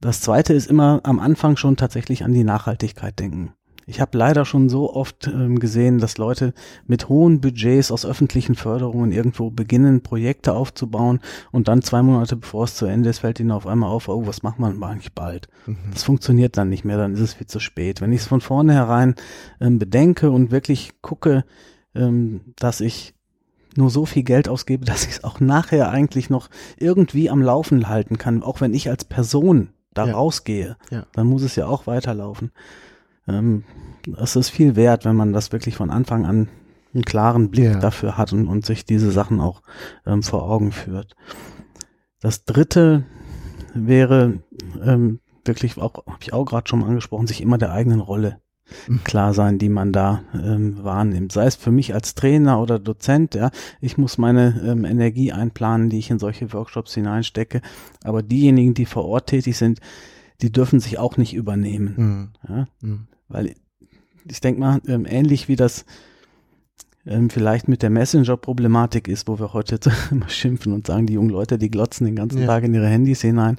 Das 0.00 0.20
zweite 0.20 0.54
ist 0.54 0.68
immer 0.68 1.00
am 1.02 1.18
Anfang 1.18 1.56
schon 1.56 1.76
tatsächlich 1.76 2.24
an 2.24 2.32
die 2.32 2.44
Nachhaltigkeit 2.44 3.18
denken. 3.18 3.52
Ich 3.88 4.02
habe 4.02 4.18
leider 4.18 4.44
schon 4.44 4.68
so 4.68 4.92
oft 4.92 5.28
ähm, 5.28 5.58
gesehen, 5.58 5.98
dass 5.98 6.18
Leute 6.18 6.52
mit 6.86 7.08
hohen 7.08 7.40
Budgets 7.40 7.90
aus 7.90 8.04
öffentlichen 8.04 8.54
Förderungen 8.54 9.12
irgendwo 9.12 9.50
beginnen, 9.50 10.02
Projekte 10.02 10.52
aufzubauen 10.52 11.20
und 11.52 11.68
dann 11.68 11.80
zwei 11.80 12.02
Monate 12.02 12.36
bevor 12.36 12.64
es 12.64 12.74
zu 12.74 12.84
Ende 12.84 13.08
ist, 13.08 13.20
fällt 13.20 13.40
ihnen 13.40 13.50
auf 13.50 13.66
einmal 13.66 13.90
auf, 13.90 14.08
oh, 14.08 14.26
was 14.26 14.42
macht 14.42 14.58
man 14.58 14.80
eigentlich 14.82 15.14
bald? 15.14 15.48
Mhm. 15.66 15.78
Das 15.90 16.02
funktioniert 16.02 16.58
dann 16.58 16.68
nicht 16.68 16.84
mehr, 16.84 16.98
dann 16.98 17.14
ist 17.14 17.20
es 17.20 17.34
viel 17.34 17.46
zu 17.46 17.60
spät. 17.60 18.02
Wenn 18.02 18.12
ich 18.12 18.20
es 18.20 18.26
von 18.26 18.42
vornherein 18.42 19.14
ähm, 19.58 19.78
bedenke 19.78 20.30
und 20.30 20.50
wirklich 20.50 21.00
gucke, 21.00 21.46
ähm, 21.94 22.42
dass 22.56 22.82
ich 22.82 23.14
nur 23.74 23.88
so 23.88 24.04
viel 24.04 24.22
Geld 24.22 24.50
ausgebe, 24.50 24.84
dass 24.86 25.04
ich 25.04 25.12
es 25.12 25.24
auch 25.24 25.40
nachher 25.40 25.90
eigentlich 25.90 26.28
noch 26.28 26.50
irgendwie 26.76 27.30
am 27.30 27.40
Laufen 27.40 27.88
halten 27.88 28.18
kann, 28.18 28.42
auch 28.42 28.60
wenn 28.60 28.74
ich 28.74 28.90
als 28.90 29.06
Person 29.06 29.70
da 29.98 30.06
ja. 30.06 30.14
rausgehe, 30.14 30.76
ja. 30.90 31.04
dann 31.12 31.26
muss 31.26 31.42
es 31.42 31.56
ja 31.56 31.66
auch 31.66 31.86
weiterlaufen. 31.86 32.52
Ähm, 33.26 33.64
es 34.16 34.36
ist 34.36 34.48
viel 34.48 34.76
wert, 34.76 35.04
wenn 35.04 35.16
man 35.16 35.32
das 35.32 35.52
wirklich 35.52 35.76
von 35.76 35.90
Anfang 35.90 36.24
an 36.24 36.48
einen 36.94 37.04
klaren 37.04 37.50
Blick 37.50 37.66
ja. 37.66 37.78
dafür 37.78 38.16
hat 38.16 38.32
und, 38.32 38.48
und, 38.48 38.64
sich 38.64 38.86
diese 38.86 39.10
Sachen 39.10 39.40
auch 39.40 39.62
ähm, 40.06 40.22
vor 40.22 40.44
Augen 40.44 40.72
führt. 40.72 41.14
Das 42.20 42.44
dritte 42.44 43.04
wäre 43.74 44.40
ähm, 44.82 45.20
wirklich, 45.44 45.76
auch 45.78 46.06
habe 46.06 46.18
ich 46.22 46.32
auch 46.32 46.44
gerade 46.44 46.68
schon 46.68 46.80
mal 46.80 46.88
angesprochen, 46.88 47.26
sich 47.26 47.42
immer 47.42 47.58
der 47.58 47.72
eigenen 47.72 48.00
Rolle 48.00 48.40
klar 49.04 49.34
sein, 49.34 49.58
die 49.58 49.68
man 49.68 49.92
da 49.92 50.22
ähm, 50.34 50.82
wahrnimmt. 50.82 51.32
Sei 51.32 51.46
es 51.46 51.56
für 51.56 51.70
mich 51.70 51.94
als 51.94 52.14
Trainer 52.14 52.60
oder 52.60 52.78
Dozent, 52.78 53.34
ja, 53.34 53.50
ich 53.80 53.98
muss 53.98 54.18
meine 54.18 54.60
ähm, 54.64 54.84
Energie 54.84 55.32
einplanen, 55.32 55.90
die 55.90 55.98
ich 55.98 56.10
in 56.10 56.18
solche 56.18 56.52
Workshops 56.52 56.94
hineinstecke. 56.94 57.60
Aber 58.04 58.22
diejenigen, 58.22 58.74
die 58.74 58.86
vor 58.86 59.04
Ort 59.04 59.28
tätig 59.28 59.56
sind, 59.56 59.80
die 60.42 60.52
dürfen 60.52 60.80
sich 60.80 60.98
auch 60.98 61.16
nicht 61.16 61.34
übernehmen. 61.34 61.94
Mhm. 61.96 62.28
Ja? 62.48 62.68
Mhm. 62.80 63.06
Weil 63.28 63.54
ich 64.30 64.40
denke 64.40 64.60
mal, 64.60 64.80
ähm, 64.86 65.06
ähnlich 65.08 65.48
wie 65.48 65.56
das 65.56 65.84
ähm, 67.06 67.30
vielleicht 67.30 67.68
mit 67.68 67.82
der 67.82 67.90
Messenger-Problematik 67.90 69.08
ist, 69.08 69.28
wo 69.28 69.38
wir 69.38 69.52
heute 69.52 69.78
immer 70.10 70.28
schimpfen 70.28 70.72
und 70.72 70.86
sagen, 70.86 71.06
die 71.06 71.14
jungen 71.14 71.30
Leute, 71.30 71.58
die 71.58 71.70
glotzen 71.70 72.06
den 72.06 72.16
ganzen 72.16 72.40
ja. 72.40 72.46
Tag 72.46 72.64
in 72.64 72.74
ihre 72.74 72.88
Handys 72.88 73.22
hinein 73.22 73.58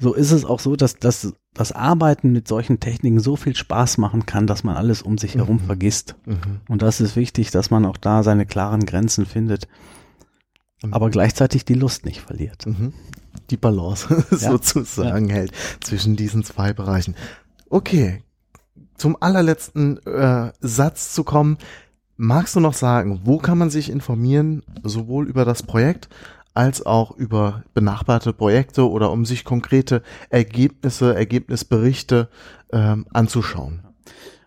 so 0.00 0.14
ist 0.14 0.32
es 0.32 0.44
auch 0.44 0.58
so, 0.58 0.76
dass, 0.76 0.96
dass 0.96 1.34
das 1.54 1.72
Arbeiten 1.72 2.32
mit 2.32 2.46
solchen 2.46 2.80
Techniken 2.80 3.20
so 3.20 3.36
viel 3.36 3.56
Spaß 3.56 3.98
machen 3.98 4.24
kann, 4.26 4.46
dass 4.46 4.64
man 4.64 4.76
alles 4.76 5.02
um 5.02 5.18
sich 5.18 5.34
herum 5.34 5.56
mhm. 5.56 5.66
vergisst. 5.66 6.14
Mhm. 6.24 6.60
Und 6.68 6.82
das 6.82 7.00
ist 7.00 7.16
wichtig, 7.16 7.50
dass 7.50 7.70
man 7.70 7.84
auch 7.84 7.96
da 7.96 8.22
seine 8.22 8.46
klaren 8.46 8.86
Grenzen 8.86 9.26
findet, 9.26 9.66
mhm. 10.82 10.94
aber 10.94 11.10
gleichzeitig 11.10 11.64
die 11.64 11.74
Lust 11.74 12.04
nicht 12.04 12.20
verliert. 12.20 12.66
Mhm. 12.66 12.92
Die 13.50 13.56
Balance 13.56 14.24
sozusagen 14.30 15.28
ja. 15.28 15.34
hält 15.34 15.52
zwischen 15.80 16.16
diesen 16.16 16.44
zwei 16.44 16.72
Bereichen. 16.72 17.16
Okay, 17.68 18.22
zum 18.96 19.16
allerletzten 19.20 19.98
äh, 20.06 20.52
Satz 20.60 21.12
zu 21.12 21.24
kommen. 21.24 21.58
Magst 22.16 22.54
du 22.54 22.60
noch 22.60 22.74
sagen, 22.74 23.22
wo 23.24 23.38
kann 23.38 23.56
man 23.56 23.70
sich 23.70 23.88
informieren, 23.88 24.62
sowohl 24.82 25.26
über 25.26 25.46
das 25.46 25.62
Projekt 25.62 26.10
als 26.60 26.84
auch 26.84 27.16
über 27.16 27.62
benachbarte 27.72 28.34
Projekte 28.34 28.86
oder 28.90 29.10
um 29.12 29.24
sich 29.24 29.46
konkrete 29.46 30.02
Ergebnisse, 30.28 31.14
Ergebnisberichte 31.14 32.28
ähm, 32.70 33.06
anzuschauen. 33.14 33.80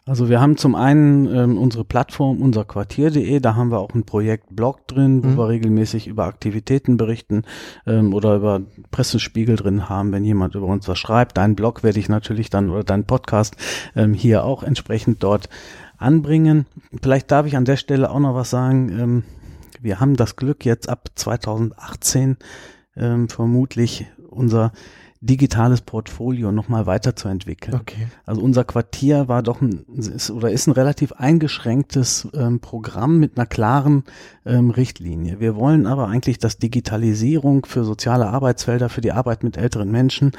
Also 0.05 0.29
wir 0.29 0.39
haben 0.39 0.55
zum 0.55 0.75
einen 0.75 1.25
ähm, 1.33 1.57
unsere 1.57 1.85
Plattform 1.85 2.39
unser 2.39 2.65
Quartier.de, 2.65 3.39
da 3.39 3.55
haben 3.55 3.71
wir 3.71 3.79
auch 3.79 3.95
ein 3.95 4.03
Projektblog 4.03 4.85
drin, 4.85 5.23
wo 5.23 5.29
mhm. 5.29 5.37
wir 5.37 5.47
regelmäßig 5.47 6.05
über 6.07 6.25
Aktivitäten 6.25 6.97
berichten 6.97 7.45
ähm, 7.87 8.13
oder 8.13 8.35
über 8.35 8.61
Pressespiegel 8.91 9.55
drin 9.55 9.89
haben, 9.89 10.11
wenn 10.11 10.23
jemand 10.23 10.53
über 10.53 10.67
uns 10.67 10.87
was 10.87 10.99
schreibt. 10.99 11.37
Dein 11.37 11.55
Blog 11.55 11.81
werde 11.81 11.99
ich 11.99 12.09
natürlich 12.09 12.51
dann 12.51 12.69
oder 12.69 12.83
dein 12.83 13.05
Podcast 13.05 13.55
ähm, 13.95 14.13
hier 14.13 14.43
auch 14.43 14.61
entsprechend 14.61 15.23
dort 15.23 15.49
anbringen. 15.97 16.67
Vielleicht 17.01 17.31
darf 17.31 17.47
ich 17.47 17.57
an 17.57 17.65
der 17.65 17.77
Stelle 17.77 18.11
auch 18.11 18.19
noch 18.19 18.35
was 18.35 18.51
sagen. 18.51 18.89
Ähm, 18.99 19.23
wir 19.83 19.99
haben 19.99 20.15
das 20.15 20.35
Glück 20.35 20.65
jetzt 20.65 20.89
ab 20.89 21.09
2018 21.15 22.37
ähm, 22.95 23.29
vermutlich 23.29 24.07
unser 24.29 24.71
digitales 25.23 25.79
Portfolio 25.79 26.51
nochmal 26.51 26.85
weiterzuentwickeln. 26.85 27.75
Okay. 27.75 28.07
Also 28.25 28.41
unser 28.41 28.65
Quartier 28.65 29.29
war 29.29 29.41
doch 29.41 29.61
ein, 29.61 29.85
ist, 29.95 30.29
oder 30.29 30.51
ist 30.51 30.67
ein 30.67 30.73
relativ 30.73 31.13
eingeschränktes 31.13 32.27
ähm, 32.33 32.59
Programm 32.59 33.19
mit 33.19 33.37
einer 33.37 33.45
klaren 33.45 34.03
ähm, 34.45 34.69
Richtlinie. 34.69 35.39
Wir 35.39 35.55
wollen 35.55 35.87
aber 35.87 36.09
eigentlich, 36.09 36.39
dass 36.39 36.57
Digitalisierung 36.57 37.65
für 37.65 37.85
soziale 37.85 38.27
Arbeitsfelder, 38.27 38.89
für 38.89 38.99
die 38.99 39.13
Arbeit 39.13 39.43
mit 39.43 39.55
älteren 39.55 39.91
Menschen 39.91 40.33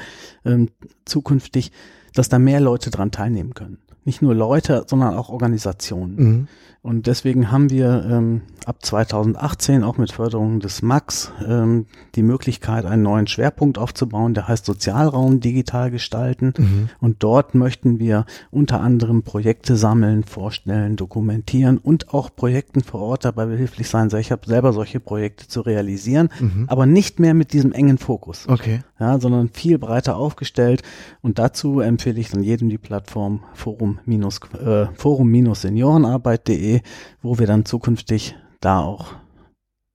ähm, 0.45 0.69
zukünftig, 1.05 1.71
dass 2.13 2.29
da 2.29 2.37
mehr 2.37 2.59
Leute 2.59 2.91
dran 2.91 3.09
teilnehmen 3.09 3.55
können. 3.55 3.79
Nicht 4.05 4.21
nur 4.21 4.33
Leute, 4.35 4.85
sondern 4.87 5.15
auch 5.15 5.29
Organisationen. 5.29 6.15
Mhm. 6.15 6.47
Und 6.83 7.07
deswegen 7.07 7.51
haben 7.51 7.71
wir 7.71 8.05
ähm, 8.07 8.41
ab 8.67 8.85
2018 8.85 9.83
auch 9.83 9.97
mit 9.97 10.11
Förderung 10.11 10.59
des 10.59 10.83
MAX 10.83 11.31
ähm, 11.43 11.87
die 12.13 12.21
Möglichkeit, 12.21 12.85
einen 12.85 13.01
neuen 13.01 13.25
Schwerpunkt 13.25 13.79
aufzubauen, 13.79 14.35
der 14.35 14.47
heißt 14.47 14.65
Sozialraum 14.67 15.39
digital 15.39 15.89
gestalten. 15.89 16.53
Mhm. 16.55 16.89
Und 17.01 17.23
dort 17.23 17.55
möchten 17.55 17.97
wir 17.97 18.27
unter 18.51 18.81
anderem 18.81 19.23
Projekte 19.23 19.77
sammeln, 19.77 20.23
vorstellen, 20.23 20.95
dokumentieren 20.95 21.79
und 21.79 22.13
auch 22.13 22.29
Projekten 22.35 22.83
vor 22.83 23.01
Ort 23.01 23.25
dabei 23.25 23.47
behilflich 23.47 23.89
sein. 23.89 24.11
Ich 24.19 24.31
habe 24.31 24.45
selber 24.45 24.71
solche 24.71 24.99
Projekte 24.99 25.47
zu 25.47 25.61
realisieren, 25.61 26.29
Mhm. 26.39 26.65
aber 26.67 26.85
nicht 26.85 27.19
mehr 27.19 27.33
mit 27.33 27.51
diesem 27.51 27.71
engen 27.71 27.97
Fokus 27.97 28.47
Okay. 28.47 28.81
ja, 28.99 29.19
sondern 29.19 29.49
viel 29.49 29.79
breiter 29.79 30.17
aufgestellt. 30.17 30.83
Und 31.23 31.39
dazu 31.39 31.79
empfehle 31.79 32.19
ich 32.19 32.29
dann 32.29 32.43
jedem 32.43 32.69
die 32.69 32.77
Plattform 32.77 33.41
forum 33.55 33.94
äh, 34.07 34.87
forum-seniorenarbeit.de, 34.95 36.81
wo 37.21 37.39
wir 37.39 37.47
dann 37.47 37.65
zukünftig 37.65 38.35
da 38.59 38.79
auch 38.81 39.15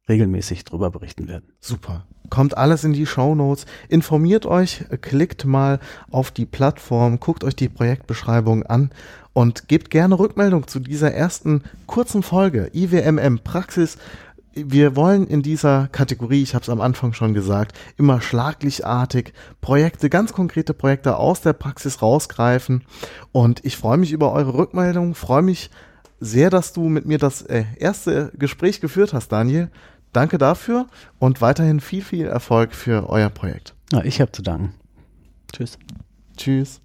regelmäßig 0.08 0.64
drüber 0.64 0.90
berichten 0.90 1.28
werden. 1.28 1.52
Super. 1.60 2.06
Kommt 2.28 2.56
alles 2.56 2.84
in 2.84 2.92
die 2.92 3.06
Show 3.06 3.34
Notes. 3.34 3.66
Informiert 3.88 4.46
euch, 4.46 4.84
klickt 5.00 5.44
mal 5.44 5.80
auf 6.10 6.30
die 6.30 6.46
Plattform, 6.46 7.18
guckt 7.18 7.42
euch 7.42 7.56
die 7.56 7.68
Projektbeschreibung 7.68 8.64
an 8.64 8.90
und 9.32 9.68
gebt 9.68 9.90
gerne 9.90 10.18
Rückmeldung 10.18 10.66
zu 10.66 10.80
dieser 10.80 11.12
ersten 11.12 11.62
kurzen 11.86 12.22
Folge 12.22 12.70
IWMM 12.72 13.40
Praxis. 13.40 13.98
Wir 14.52 14.96
wollen 14.96 15.26
in 15.26 15.42
dieser 15.42 15.88
Kategorie, 15.88 16.42
ich 16.42 16.54
habe 16.54 16.62
es 16.62 16.68
am 16.68 16.80
Anfang 16.80 17.12
schon 17.12 17.34
gesagt, 17.34 17.78
immer 17.96 18.20
schlaglichartig 18.20 19.32
Projekte, 19.60 20.10
ganz 20.10 20.32
konkrete 20.32 20.74
Projekte 20.74 21.16
aus 21.16 21.40
der 21.40 21.52
Praxis 21.52 22.02
rausgreifen. 22.02 22.82
Und 23.32 23.64
ich 23.64 23.76
freue 23.76 23.98
mich 23.98 24.12
über 24.12 24.32
eure 24.32 24.54
Rückmeldung, 24.54 25.14
freue 25.14 25.42
mich 25.42 25.70
sehr, 26.18 26.50
dass 26.50 26.72
du 26.72 26.88
mit 26.88 27.06
mir 27.06 27.18
das 27.18 27.42
äh, 27.42 27.64
erste 27.76 28.32
Gespräch 28.38 28.80
geführt 28.80 29.12
hast, 29.12 29.28
Daniel. 29.28 29.70
Danke 30.12 30.38
dafür 30.38 30.86
und 31.18 31.40
weiterhin 31.40 31.80
viel, 31.80 32.02
viel 32.02 32.26
Erfolg 32.26 32.74
für 32.74 33.08
euer 33.08 33.30
Projekt. 33.30 33.74
Ja, 33.92 34.02
ich 34.02 34.20
habe 34.20 34.32
zu 34.32 34.42
danken. 34.42 34.74
Tschüss. 35.52 35.78
Tschüss. 36.36 36.80